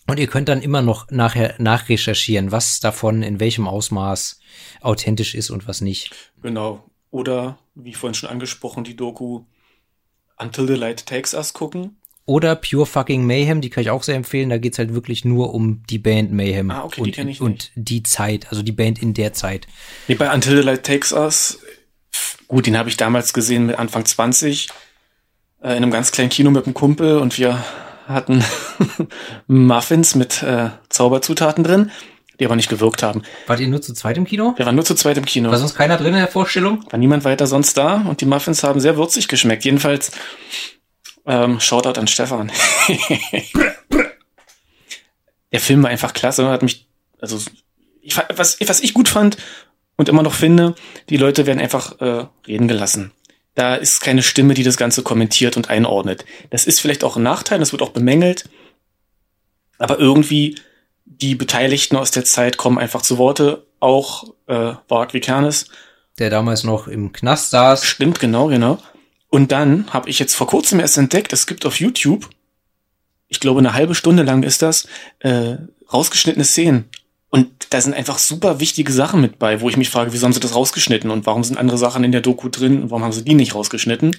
[0.05, 4.39] Und ihr könnt dann immer noch nachher nachrecherchieren, was davon in welchem Ausmaß
[4.81, 6.13] authentisch ist und was nicht.
[6.41, 6.83] Genau.
[7.13, 9.41] Oder, wie vorhin schon angesprochen, die Doku
[10.39, 11.97] Until the Light Takes Us gucken.
[12.25, 14.49] Oder Pure Fucking Mayhem, die kann ich auch sehr empfehlen.
[14.49, 17.71] Da geht's halt wirklich nur um die Band Mayhem Ah, okay, die und, ich und
[17.75, 19.67] die Zeit, also die Band in der Zeit.
[20.07, 21.59] Nee, bei Until the Light Takes Us,
[22.47, 24.69] gut, den habe ich damals gesehen mit Anfang 20.
[25.61, 27.63] äh, in einem ganz kleinen Kino mit einem Kumpel und wir
[28.07, 28.43] hatten
[29.47, 31.91] Muffins mit äh, Zauberzutaten drin,
[32.39, 33.23] die aber nicht gewirkt haben.
[33.47, 34.53] Wart ihr nur zu zweit im Kino?
[34.57, 35.51] Wir waren nur zu zweit im Kino.
[35.51, 36.83] War sonst keiner drin in der Vorstellung?
[36.89, 39.65] War niemand weiter sonst da und die Muffins haben sehr würzig geschmeckt.
[39.65, 40.11] Jedenfalls
[41.25, 42.51] ähm, Shoutout an Stefan.
[45.51, 46.87] der Film war einfach klasse, hat mich,
[47.19, 47.39] also
[48.01, 49.37] ich, was, was ich gut fand
[49.95, 50.75] und immer noch finde,
[51.09, 53.11] die Leute werden einfach äh, reden gelassen.
[53.55, 56.25] Da ist keine Stimme, die das Ganze kommentiert und einordnet.
[56.49, 58.49] Das ist vielleicht auch ein Nachteil, das wird auch bemängelt.
[59.77, 60.55] Aber irgendwie
[61.05, 63.65] die Beteiligten aus der Zeit kommen einfach zu Worte.
[63.79, 65.67] Auch äh, Varg Vikernes.
[66.19, 67.85] Der damals noch im Knast saß.
[67.85, 68.79] Stimmt, genau, genau.
[69.29, 72.29] Und dann habe ich jetzt vor kurzem erst entdeckt, es gibt auf YouTube,
[73.29, 74.87] ich glaube eine halbe Stunde lang ist das,
[75.19, 75.55] äh,
[75.91, 76.85] rausgeschnittene Szenen.
[77.31, 80.33] Und da sind einfach super wichtige Sachen mit bei, wo ich mich frage, wieso haben
[80.33, 83.11] sie das rausgeschnitten und warum sind andere Sachen in der Doku drin und warum haben
[83.11, 84.15] sie die nicht rausgeschnitten?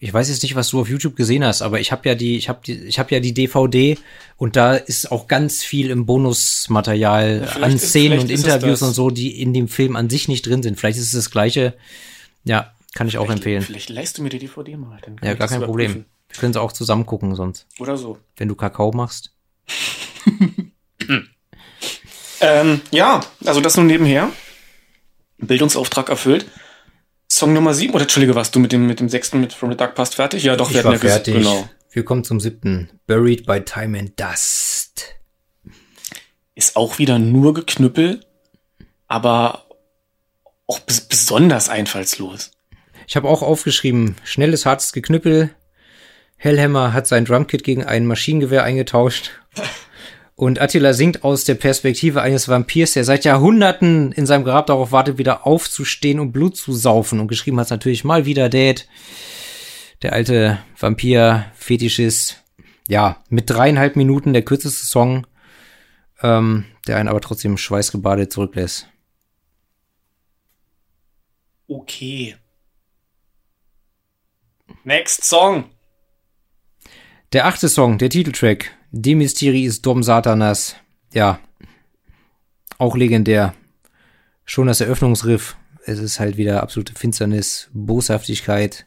[0.00, 2.36] Ich weiß jetzt nicht, was du auf YouTube gesehen hast, aber ich habe ja die,
[2.36, 3.98] ich habe die, ich habe ja die DVD
[4.36, 9.10] und da ist auch ganz viel im Bonusmaterial Ja, an Szenen und Interviews und so,
[9.10, 10.78] die in dem Film an sich nicht drin sind.
[10.78, 11.74] Vielleicht ist es das gleiche.
[12.44, 13.62] Ja, kann ich auch vielleicht, empfehlen.
[13.62, 15.00] Vielleicht leist du mir die DVD mal.
[15.02, 15.90] Dann Ja, gar kein Problem.
[15.90, 16.12] überprüfen.
[16.30, 18.18] Wir können es auch zusammen gucken sonst, Oder so.
[18.36, 19.32] wenn du Kakao machst.
[22.40, 24.30] Ähm, ja, also das nur nebenher.
[25.38, 26.46] Bildungsauftrag erfüllt.
[27.30, 29.76] Song Nummer sieben oder Entschuldige, warst du mit dem, mit dem sechsten mit From the
[29.76, 30.42] Dark Past fertig?
[30.44, 31.34] Ja, doch, ich wir war hatten ja fertig.
[31.34, 31.68] Genau.
[31.90, 32.90] Wir kommen zum siebten.
[33.06, 35.14] Buried by Time and Dust.
[36.54, 38.24] Ist auch wieder nur Geknüppel,
[39.06, 39.66] aber
[40.66, 42.50] auch bes besonders einfallslos.
[43.06, 45.54] Ich habe auch aufgeschrieben, schnelles, hartes Geknüppel.
[46.36, 49.30] Hellhammer hat sein Drumkit gegen ein Maschinengewehr eingetauscht.
[50.38, 54.92] Und Attila singt aus der Perspektive eines Vampirs, der seit Jahrhunderten in seinem Grab darauf
[54.92, 57.18] wartet, wieder aufzustehen und Blut zu saufen.
[57.18, 58.86] Und geschrieben hat natürlich mal wieder Dad,
[60.02, 62.44] der alte Vampir-Fetischist.
[62.86, 65.26] Ja, mit dreieinhalb Minuten der kürzeste Song,
[66.22, 68.86] ähm, der einen aber trotzdem schweißgebadet zurücklässt.
[71.66, 72.36] Okay.
[74.84, 75.64] Next Song.
[77.32, 80.76] Der achte Song, der Titeltrack, De Mysteries Dom Satanas.
[81.12, 81.40] Ja,
[82.78, 83.54] auch legendär.
[84.44, 85.56] Schon das Eröffnungsriff.
[85.84, 88.86] Es ist halt wieder absolute Finsternis, Boshaftigkeit.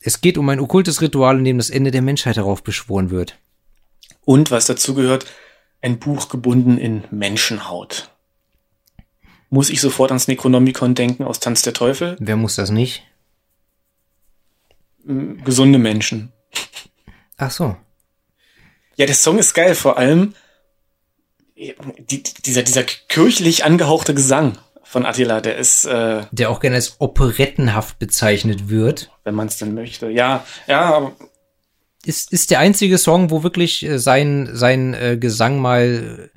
[0.00, 3.38] Es geht um ein okkultes Ritual, in dem das Ende der Menschheit darauf beschworen wird.
[4.24, 5.26] Und was dazu gehört,
[5.82, 8.10] ein Buch gebunden in Menschenhaut.
[9.50, 12.16] Muss ich sofort ans Necronomicon denken aus Tanz der Teufel?
[12.20, 13.02] Wer muss das nicht?
[15.06, 16.32] M, Gesunde Menschen.
[17.40, 17.76] Ach so.
[18.96, 20.34] Ja, der Song ist geil, vor allem
[21.56, 27.00] die, dieser, dieser kirchlich angehauchte Gesang von Attila, der ist, äh, Der auch gerne als
[27.00, 29.10] operettenhaft bezeichnet wird.
[29.24, 30.10] wenn man es denn möchte.
[30.10, 31.12] Ja, ja,
[32.04, 36.30] Ist, ist der einzige Song, wo wirklich äh, sein, sein äh, Gesang mal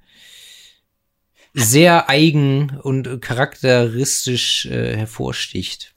[1.54, 5.93] sehr eigen und charakteristisch äh, hervorsticht.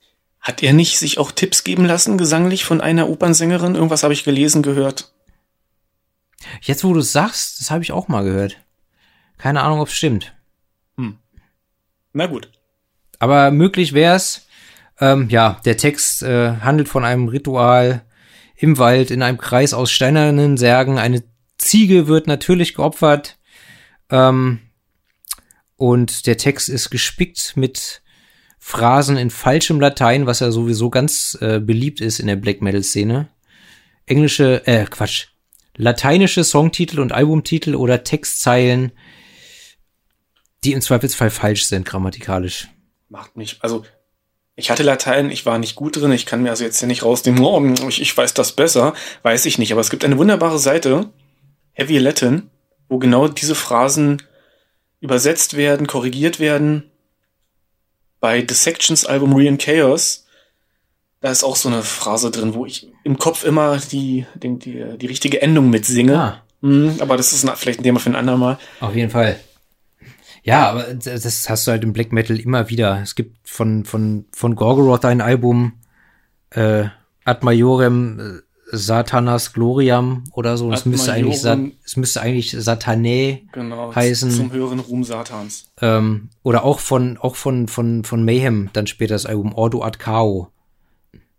[0.46, 3.74] Hat er nicht sich auch Tipps geben lassen, gesanglich von einer Opernsängerin?
[3.74, 5.12] Irgendwas habe ich gelesen, gehört.
[6.60, 8.56] Jetzt, wo du es sagst, das habe ich auch mal gehört.
[9.38, 10.34] Keine Ahnung, ob es stimmt.
[12.12, 12.48] Na gut.
[13.18, 14.46] Aber möglich wär's.
[15.00, 18.06] Ähm, ja, der Text äh, handelt von einem Ritual
[18.54, 20.98] im Wald in einem Kreis aus steinernen Särgen.
[20.98, 21.24] Eine
[21.58, 23.36] Ziege wird natürlich geopfert.
[24.10, 24.60] Ähm,
[25.74, 28.00] und der Text ist gespickt mit
[28.58, 32.82] Phrasen in falschem Latein, was ja sowieso ganz äh, beliebt ist in der Black Metal
[32.82, 33.28] Szene.
[34.06, 35.28] Englische, äh, Quatsch,
[35.76, 38.92] lateinische Songtitel und Albumtitel oder Textzeilen,
[40.64, 42.68] die im Zweifelsfall falsch sind grammatikalisch.
[43.08, 43.84] Macht mich, also,
[44.56, 47.04] ich hatte Latein, ich war nicht gut drin, ich kann mir also jetzt hier nicht
[47.04, 50.58] rausnehmen, oh, ich, ich weiß das besser, weiß ich nicht, aber es gibt eine wunderbare
[50.58, 51.10] Seite,
[51.72, 52.50] Heavy Latin,
[52.88, 54.22] wo genau diese Phrasen
[55.00, 56.90] übersetzt werden, korrigiert werden.
[58.20, 60.26] Bei Dissections Album Re in Chaos,
[61.20, 64.98] da ist auch so eine Phrase drin, wo ich im Kopf immer die, die, die,
[64.98, 66.18] die richtige Endung mitsinge.
[66.18, 66.42] Ah.
[66.62, 68.58] Hm, aber das ist ein, vielleicht ein Thema für ein andermal.
[68.80, 69.38] Auf jeden Fall.
[70.42, 73.00] Ja, aber das das hast du halt im Black Metal immer wieder.
[73.02, 75.72] Es gibt von, von, von Gorgoroth ein Album,
[76.50, 76.84] äh,
[77.24, 80.72] Ad Majorem äh, Satanas Gloriam oder so.
[80.72, 81.44] Es müsste eigentlich,
[81.84, 83.92] es müsste eigentlich Satane Genau.
[83.92, 85.70] Heißen- Zum höheren Ruhm Satans.
[85.80, 89.98] ähm, oder auch von, auch von, von, von Mayhem, dann später das Album Ordo ad
[90.02, 90.50] Chao.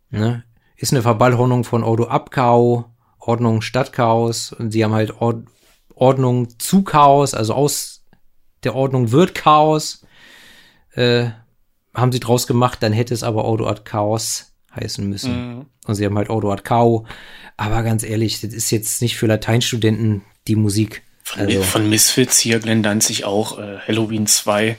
[0.09, 0.43] Ne?
[0.77, 2.85] Ist eine Verballhornung von Ordo ab Chao,
[3.19, 4.53] Ordnung statt Chaos.
[4.53, 5.45] Und sie haben halt Ord
[5.95, 8.03] Ordnung zu Chaos, also aus
[8.63, 10.05] der Ordnung wird Chaos.
[10.93, 11.29] Äh,
[11.93, 15.55] haben sie draus gemacht, dann hätte es aber Ordo ad Chaos heißen müssen.
[15.57, 15.65] Mhm.
[15.85, 17.05] Und sie haben halt Odoat Kau.
[17.55, 21.03] Aber ganz ehrlich, das ist jetzt nicht für Lateinstudenten die Musik.
[21.23, 24.77] Von, also, von Misfits hier, Glenn Danzig auch, äh, Halloween 2,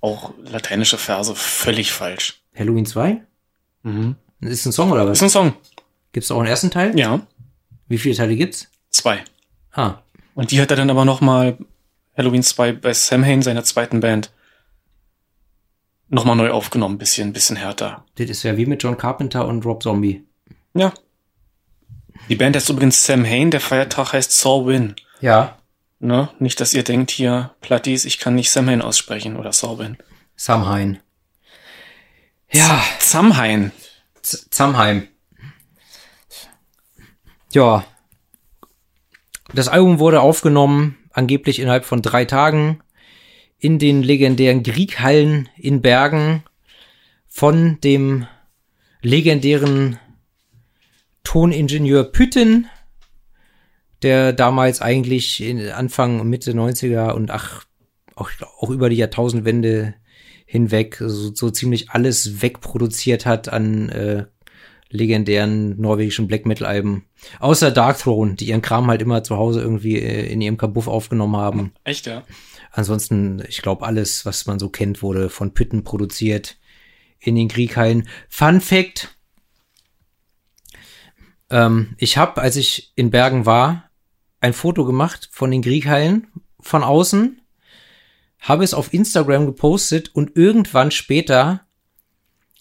[0.00, 2.42] auch lateinische Verse, völlig falsch.
[2.56, 3.20] Halloween 2?
[3.82, 4.16] Mhm.
[4.40, 5.18] Ist ein Song oder was?
[5.18, 5.54] Ist ein Song.
[6.12, 6.98] Gibt's auch einen ersten Teil?
[6.98, 7.26] Ja.
[7.88, 8.68] Wie viele Teile gibt's?
[8.90, 9.22] Zwei.
[9.72, 9.98] Ah.
[10.34, 11.58] Und die hat er dann aber noch mal
[12.16, 14.32] Halloween 2 bei Sam Hain, seiner zweiten Band,
[16.10, 18.04] nochmal neu aufgenommen, bisschen, bisschen härter.
[18.16, 20.24] Das ist ja wie mit John Carpenter und Rob Zombie.
[20.74, 20.92] Ja.
[22.28, 24.94] Die Band heißt übrigens Sam Hain, der Feiertag heißt Saw Win.
[25.20, 25.56] Ja.
[26.00, 26.28] Ne?
[26.38, 29.96] Nicht, dass ihr denkt hier, Platties, ich kann nicht Sam Hain aussprechen oder Saw Win.
[30.36, 31.00] Samhain.
[32.50, 32.82] Ja.
[32.98, 33.72] Samhain.
[34.22, 35.08] Samheim.
[37.52, 37.84] Ja.
[39.52, 42.80] Das Album wurde aufgenommen, angeblich innerhalb von drei Tagen
[43.60, 46.42] in den legendären Grieghallen in Bergen
[47.28, 48.26] von dem
[49.02, 49.98] legendären
[51.22, 52.66] Toningenieur Pütten,
[54.02, 55.44] der damals eigentlich
[55.74, 57.64] Anfang Mitte 90er und ach,
[58.16, 59.94] auch, auch über die Jahrtausendwende
[60.46, 64.24] hinweg so, so ziemlich alles wegproduziert hat an äh,
[64.88, 67.04] legendären norwegischen Black Metal Alben.
[67.38, 70.88] Außer Dark Throne, die ihren Kram halt immer zu Hause irgendwie äh, in ihrem Kabuff
[70.88, 71.72] aufgenommen haben.
[71.84, 72.24] Echt, ja?
[72.70, 76.56] Ansonsten, ich glaube, alles, was man so kennt, wurde von Pütten produziert
[77.18, 78.08] in den Krieghallen.
[78.28, 79.16] Fun Fact.
[81.50, 83.90] Ähm, ich habe, als ich in Bergen war,
[84.40, 86.28] ein Foto gemacht von den Krieghallen
[86.60, 87.40] von außen,
[88.38, 91.66] habe es auf Instagram gepostet und irgendwann später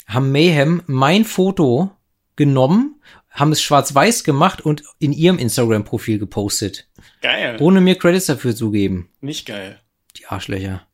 [0.08, 1.92] haben Mayhem mein Foto
[2.36, 6.90] genommen, haben es schwarz-weiß gemacht und in ihrem Instagram-Profil gepostet.
[7.22, 7.58] Geil.
[7.62, 9.10] Ohne mir Credits dafür zu geben.
[9.22, 9.80] Nicht geil.
[10.30, 10.86] Arschlöcher.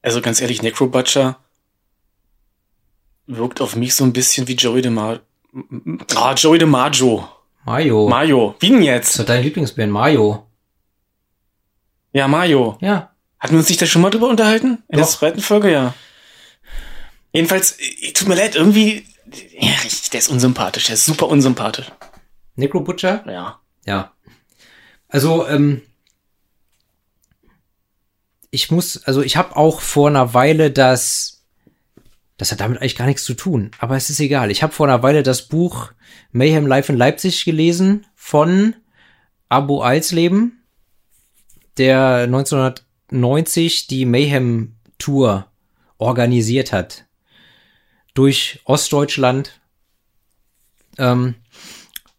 [0.00, 1.38] Also ganz ehrlich, Necrobutcher
[3.26, 5.20] wirkt auf mich so ein bisschen wie Joey DeMar...
[6.16, 7.28] Ah, Joey DeMaggio.
[7.64, 8.08] Mario.
[8.08, 8.54] Mario.
[8.58, 9.14] Wie denn jetzt?
[9.14, 10.46] Das ist dein Lieblingsband, Mario.
[12.12, 12.78] Ja, Mario.
[12.80, 13.12] Ja.
[13.38, 14.82] Hatten wir uns nicht da schon mal drüber unterhalten?
[14.88, 14.98] In Doch.
[14.98, 15.94] der zweiten Folge, ja.
[17.32, 19.06] Jedenfalls, äh, tut mir leid, irgendwie,
[19.58, 21.92] ja, richtig, der ist unsympathisch, der ist super unsympathisch.
[22.56, 23.24] Necro Butcher?
[23.26, 23.60] Ja.
[23.84, 24.12] Ja.
[25.08, 25.82] Also, ähm,
[28.54, 31.42] ich muss, also ich habe auch vor einer Weile das,
[32.36, 34.50] das hat damit eigentlich gar nichts zu tun, aber es ist egal.
[34.50, 35.92] Ich habe vor einer Weile das Buch
[36.32, 38.76] Mayhem Live in Leipzig gelesen von
[39.48, 40.62] Abu Alsleben,
[41.78, 45.46] der 1990 die Mayhem Tour
[45.96, 47.06] organisiert hat.
[48.12, 49.60] Durch Ostdeutschland.
[50.98, 51.36] Ähm,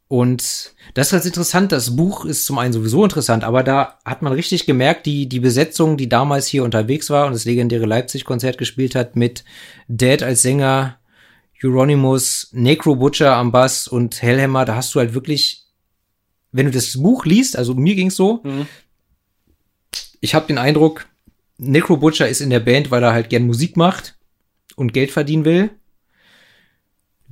[0.07, 1.71] und das ist ganz interessant.
[1.71, 5.39] Das Buch ist zum einen sowieso interessant, aber da hat man richtig gemerkt, die, die
[5.39, 9.43] Besetzung, die damals hier unterwegs war und das legendäre Leipzig-Konzert gespielt hat mit
[9.87, 10.97] Dad als Sänger,
[11.63, 15.63] Euronymous, Necro Butcher am Bass und Hellhammer, da hast du halt wirklich,
[16.51, 18.67] wenn du das Buch liest, also mir ging's so, Mhm.
[20.19, 21.05] ich habe den Eindruck,
[21.57, 24.15] Necro Butcher ist in der Band, weil er halt gern Musik macht
[24.75, 25.69] und Geld verdienen will.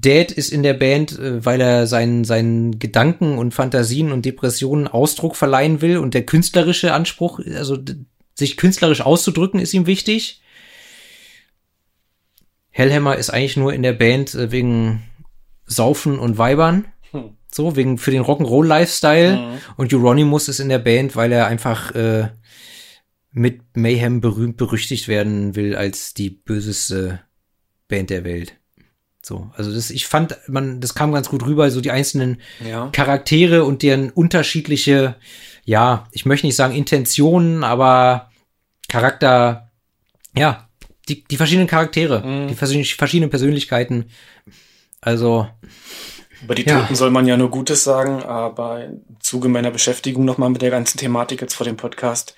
[0.02, 4.88] Dad ist in der Band, äh, weil er seinen, seinen Gedanken und Fantasien und Depressionen
[4.88, 7.78] Ausdruck verleihen will und der künstlerische Anspruch, also
[8.34, 10.42] sich künstlerisch auszudrücken, ist ihm wichtig.
[12.70, 15.04] Hellhammer ist eigentlich nur in der Band äh, wegen
[15.66, 16.86] Saufen und Weibern.
[17.12, 17.38] Hm.
[17.54, 19.36] So, wegen für den Rock'n'Roll-Lifestyle.
[19.36, 19.58] Mhm.
[19.76, 22.30] Und Euronymous ist in der Band, weil er einfach äh,
[23.32, 27.20] mit Mayhem berühmt berüchtigt werden will als die böseste
[27.90, 28.61] Band der Welt.
[29.24, 32.90] So, also das, ich fand, man, das kam ganz gut rüber, so die einzelnen Ja.
[32.92, 35.16] Charaktere und deren unterschiedliche,
[35.64, 38.32] ja, ich möchte nicht sagen Intentionen, aber
[38.90, 39.70] Charakter,
[40.36, 40.68] ja,
[41.08, 42.48] die, die verschiedenen Charaktere, Mhm.
[42.48, 44.06] die verschiedenen, Persönlichkeiten.
[45.02, 45.48] Also,
[46.44, 46.82] Über die Ja.
[46.82, 50.72] Toten soll man ja nur Gutes sagen, aber im Zuge meiner Beschäftigung nochmal mit der
[50.72, 52.36] ganzen Thematik jetzt vor dem Podcast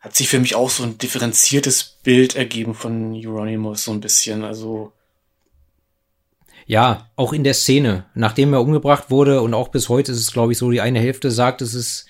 [0.00, 4.44] hat sich für mich auch so ein differenziertes Bild ergeben von Euronymous so ein bisschen.
[4.44, 4.92] Also,
[6.68, 10.32] ja, auch in der Szene, nachdem er umgebracht wurde und auch bis heute ist es,
[10.32, 12.04] glaube ich, so, die eine Hälfte sagt, es ist,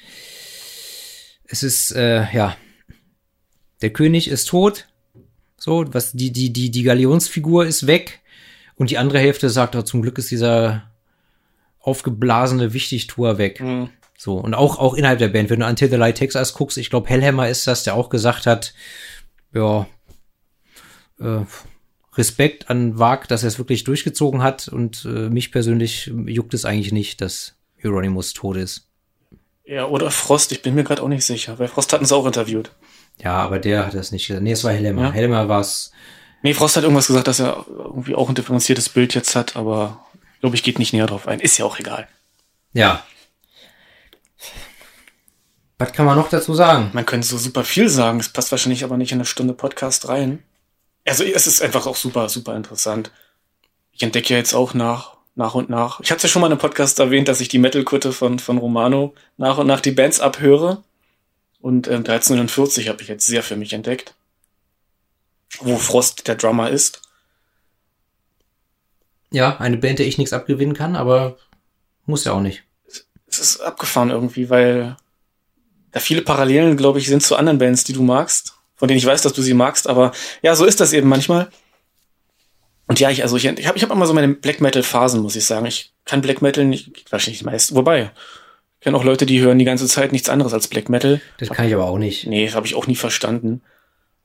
[1.44, 2.56] es ist, äh, ja,
[3.82, 4.88] der König ist tot,
[5.56, 8.20] so, was, die, die, die, die Galionsfigur ist weg
[8.74, 10.90] und die andere Hälfte sagt, oh, zum Glück ist dieser
[11.78, 13.60] aufgeblasene Wichtigtour weg.
[13.60, 16.78] mh, So, und auch, auch innerhalb der Band, wenn du Until the Light Us guckst,
[16.78, 18.74] ich glaube, Hellhammer ist das, der auch gesagt hat,
[19.54, 19.86] ja,
[21.20, 21.44] äh,
[22.18, 26.64] Respekt an Wag, dass er es wirklich durchgezogen hat und äh, mich persönlich juckt es
[26.64, 28.88] eigentlich nicht, dass Euronymous tot ist.
[29.64, 31.58] ja, oder Frost, ich bin mir gerade auch nicht sicher.
[31.58, 32.72] Weil Frost hatten sie auch interviewt.
[33.22, 34.42] Ja, aber der hat das nicht gesagt.
[34.42, 35.02] Nee, es war Hellhammer.
[35.02, 35.12] Ja.
[35.12, 35.92] Hellhammer war es,
[36.42, 40.04] Nee, Frost hat irgendwas gesagt, dass er irgendwie auch ein differenziertes Bild jetzt hat, aber
[40.40, 41.40] glaube ich, geht nicht näher drauf ein.
[41.40, 42.06] Ist ja auch egal.
[42.72, 43.02] Ja.
[45.78, 46.90] Was kann man noch dazu sagen?
[46.92, 50.08] Man könnte so super viel sagen, es passt wahrscheinlich aber nicht in eine Stunde Podcast
[50.08, 50.42] rein.
[51.04, 53.10] Also es ist einfach auch super, super interessant.
[53.92, 56.00] Ich entdecke ja jetzt auch nach, nach und nach.
[56.00, 58.58] Ich hatte ja schon mal in einem Podcast erwähnt, dass ich die Metal-Kutte von, von
[58.58, 60.82] Romano nach und nach die Bands abhöre.
[61.60, 64.14] Und ähm, 1340 habe ich jetzt sehr für mich entdeckt.
[65.60, 67.02] Wo Frost der Drummer ist.
[69.30, 71.36] Ja, eine Band, der ich nichts abgewinnen kann, aber
[72.06, 72.64] muss ja auch nicht.
[73.26, 74.96] Es ist abgefahren irgendwie, weil
[75.92, 79.06] da viele Parallelen, glaube ich, sind zu anderen Bands, die du magst, von denen ich
[79.06, 81.50] weiß, dass du sie magst, aber ja, so ist das eben manchmal.
[82.86, 85.20] Und ja, ich, also ich, ich habe ich hab immer so meine Black Metal Phasen,
[85.20, 85.66] muss ich sagen.
[85.66, 88.12] Ich kann Black Metal nicht, wahrscheinlich meist, wobei,
[88.78, 91.20] ich kenne auch Leute, die hören die ganze Zeit nichts anderes als Black Metal.
[91.38, 92.26] Das kann ich aber auch nicht.
[92.26, 93.60] Nee, habe ich auch nie verstanden.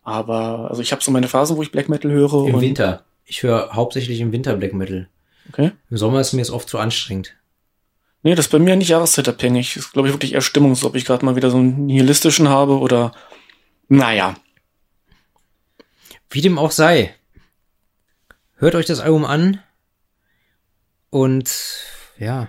[0.03, 2.47] Aber also ich habe so meine Phasen, wo ich Black Metal höre.
[2.47, 3.03] Im Winter.
[3.25, 5.09] Ich höre hauptsächlich im Winter Black Metal.
[5.49, 5.71] Okay.
[5.89, 7.35] Im Sommer ist mir es oft zu anstrengend.
[8.21, 9.73] Nee, das ist bei mir nicht jahreszeitabhängig.
[9.73, 12.47] Das ist, glaube ich, wirklich eher Stimmungs, ob ich gerade mal wieder so einen nihilistischen
[12.47, 13.11] habe oder
[13.89, 14.35] naja.
[16.33, 17.13] Wie dem auch sei.
[18.55, 19.61] Hört euch das Album an.
[21.11, 21.53] Und
[22.17, 22.47] ja.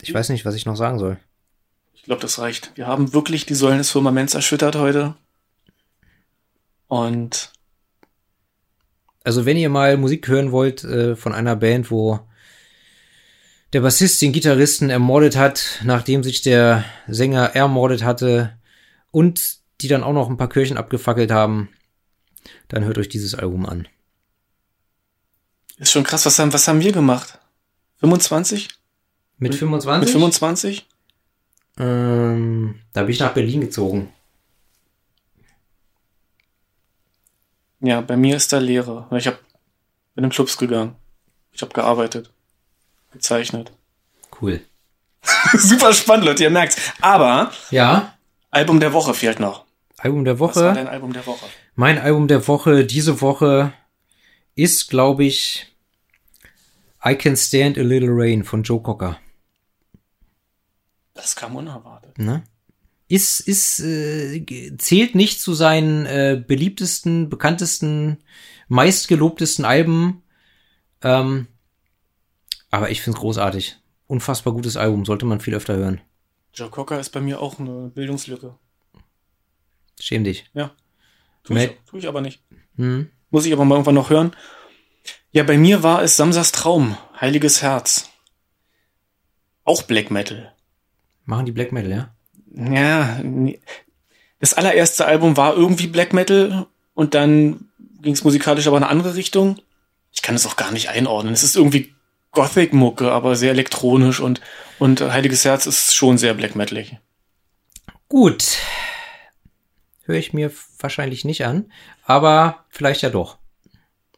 [0.00, 1.18] Ich weiß nicht, was ich noch sagen soll.
[1.94, 2.70] Ich glaube, das reicht.
[2.76, 5.16] Wir haben wirklich die Säulen des Firmaments erschüttert heute.
[6.86, 7.50] Und
[9.24, 12.20] Also wenn ihr mal Musik hören wollt äh, von einer Band, wo
[13.72, 18.56] der Bassist den Gitarristen ermordet hat, nachdem sich der Sänger ermordet hatte
[19.10, 21.68] und die dann auch noch ein paar Kirchen abgefackelt haben,
[22.68, 23.88] dann hört euch dieses Album an.
[25.78, 27.38] ist schon krass, was haben, was haben wir gemacht?
[28.00, 28.68] 25?
[29.38, 30.00] Mit 25?
[30.00, 30.86] Mit 25?
[31.78, 34.12] Ähm, da bin ich nach Berlin gezogen.
[37.80, 39.06] Ja, bei mir ist da Lehre.
[39.16, 39.38] Ich hab,
[40.14, 40.96] bin in Clubs gegangen.
[41.52, 42.30] Ich habe gearbeitet.
[43.12, 43.72] Gezeichnet.
[44.40, 44.60] Cool.
[45.54, 46.76] Super spannend, Leute, ihr merkt's.
[47.00, 48.16] Aber Ja,
[48.50, 49.64] Album der Woche fehlt noch.
[50.04, 50.74] Album der Was war Woche.
[50.74, 51.46] dein Album der Woche?
[51.76, 53.72] Mein Album der Woche diese Woche
[54.54, 55.74] ist, glaube ich,
[57.02, 59.18] I Can Stand a Little Rain von Joe Cocker.
[61.14, 62.18] Das kam unerwartet.
[62.18, 62.44] Ne?
[63.08, 64.44] Ist, ist, äh,
[64.76, 68.18] zählt nicht zu seinen äh, beliebtesten, bekanntesten,
[68.68, 70.22] meistgelobtesten Alben.
[71.02, 71.46] Ähm,
[72.70, 73.78] aber ich find's großartig.
[74.06, 76.00] Unfassbar gutes Album, sollte man viel öfter hören.
[76.52, 78.58] Joe Cocker ist bei mir auch eine Bildungslücke.
[80.00, 80.50] Schäm dich.
[80.54, 80.70] Ja.
[81.44, 82.42] Tu ich, tu ich aber nicht.
[82.76, 83.10] Hm?
[83.30, 84.34] Muss ich aber mal irgendwann noch hören.
[85.30, 88.10] Ja, bei mir war es Samsas Traum, Heiliges Herz.
[89.64, 90.52] Auch Black Metal.
[91.24, 92.14] Machen die Black Metal, ja?
[92.54, 93.20] Ja,
[94.38, 97.68] das allererste Album war irgendwie Black Metal und dann
[98.00, 99.58] ging es musikalisch aber in eine andere Richtung.
[100.12, 101.34] Ich kann es auch gar nicht einordnen.
[101.34, 101.94] Es ist irgendwie
[102.30, 104.40] Gothic-Mucke, aber sehr elektronisch und,
[104.78, 106.98] und Heiliges Herz ist schon sehr Black Metalig.
[108.08, 108.58] Gut.
[110.04, 111.72] Höre ich mir wahrscheinlich nicht an,
[112.04, 113.38] aber vielleicht ja doch.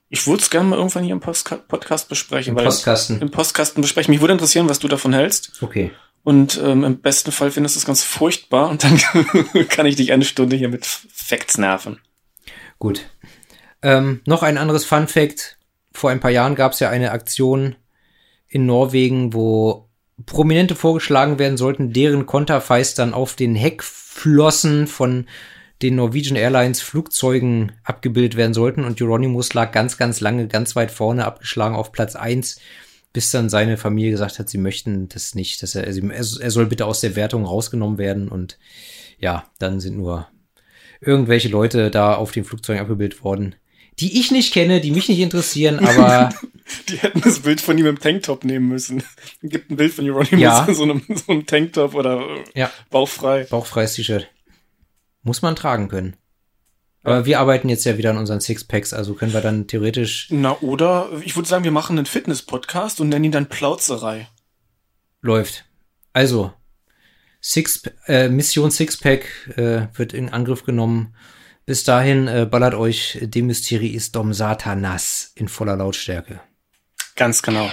[0.08, 2.56] Ich würde es gerne mal irgendwann hier im Postka Podcast besprechen.
[2.56, 3.20] Im Postkasten.
[3.20, 4.12] Im Postkasten besprechen.
[4.12, 5.62] Mich würde interessieren, was du davon hältst.
[5.62, 5.90] Okay.
[6.22, 8.98] Und ähm, im besten Fall findest du es ganz furchtbar und dann
[9.68, 12.00] kann ich dich eine Stunde hier mit Facts nerven.
[12.78, 13.02] Gut.
[13.82, 15.58] Ähm, noch ein anderes Fun Fact.
[15.92, 17.76] Vor ein paar Jahren gab es ja eine Aktion
[18.48, 19.88] in Norwegen, wo
[20.24, 25.26] Prominente vorgeschlagen werden sollten, deren Konterfeis dann auf den Heckflossen von
[25.82, 28.84] den Norwegian Airlines Flugzeugen abgebildet werden sollten.
[28.84, 32.58] Und Euronymous lag ganz, ganz lange ganz weit vorne, abgeschlagen auf Platz eins,
[33.12, 36.86] bis dann seine Familie gesagt hat, sie möchten das nicht, dass er, er soll bitte
[36.86, 38.28] aus der Wertung rausgenommen werden.
[38.28, 38.58] Und
[39.18, 40.28] ja, dann sind nur
[41.00, 43.54] irgendwelche Leute da auf den Flugzeugen abgebildet worden,
[43.98, 46.30] die ich nicht kenne, die mich nicht interessieren, aber
[46.88, 49.02] Die hätten das Bild von ihm im Tanktop nehmen müssen.
[49.42, 50.64] Gibt ein Bild von Euronymous Ja.
[50.66, 52.22] in so einem, so einem Tanktop oder
[52.54, 53.44] ja, bauchfrei.
[53.44, 54.28] bauchfreies T-Shirt.
[55.26, 56.14] Muss man tragen können.
[57.02, 60.56] Aber wir arbeiten jetzt ja wieder an unseren Sixpacks, also können wir dann theoretisch Na,
[60.60, 64.28] oder ich würde sagen, wir machen einen Fitness-Podcast und nennen ihn dann Plauzerei.
[65.22, 65.64] läuft.
[66.12, 66.52] Also,
[67.40, 71.16] Six, äh, Mission Sixpack äh, wird in Angriff genommen.
[71.64, 76.38] Bis dahin äh, ballert euch De Mysteries Dom Satanas in voller Lautstärke.
[77.16, 77.68] Ganz genau.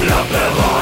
[0.00, 0.73] Plapperei.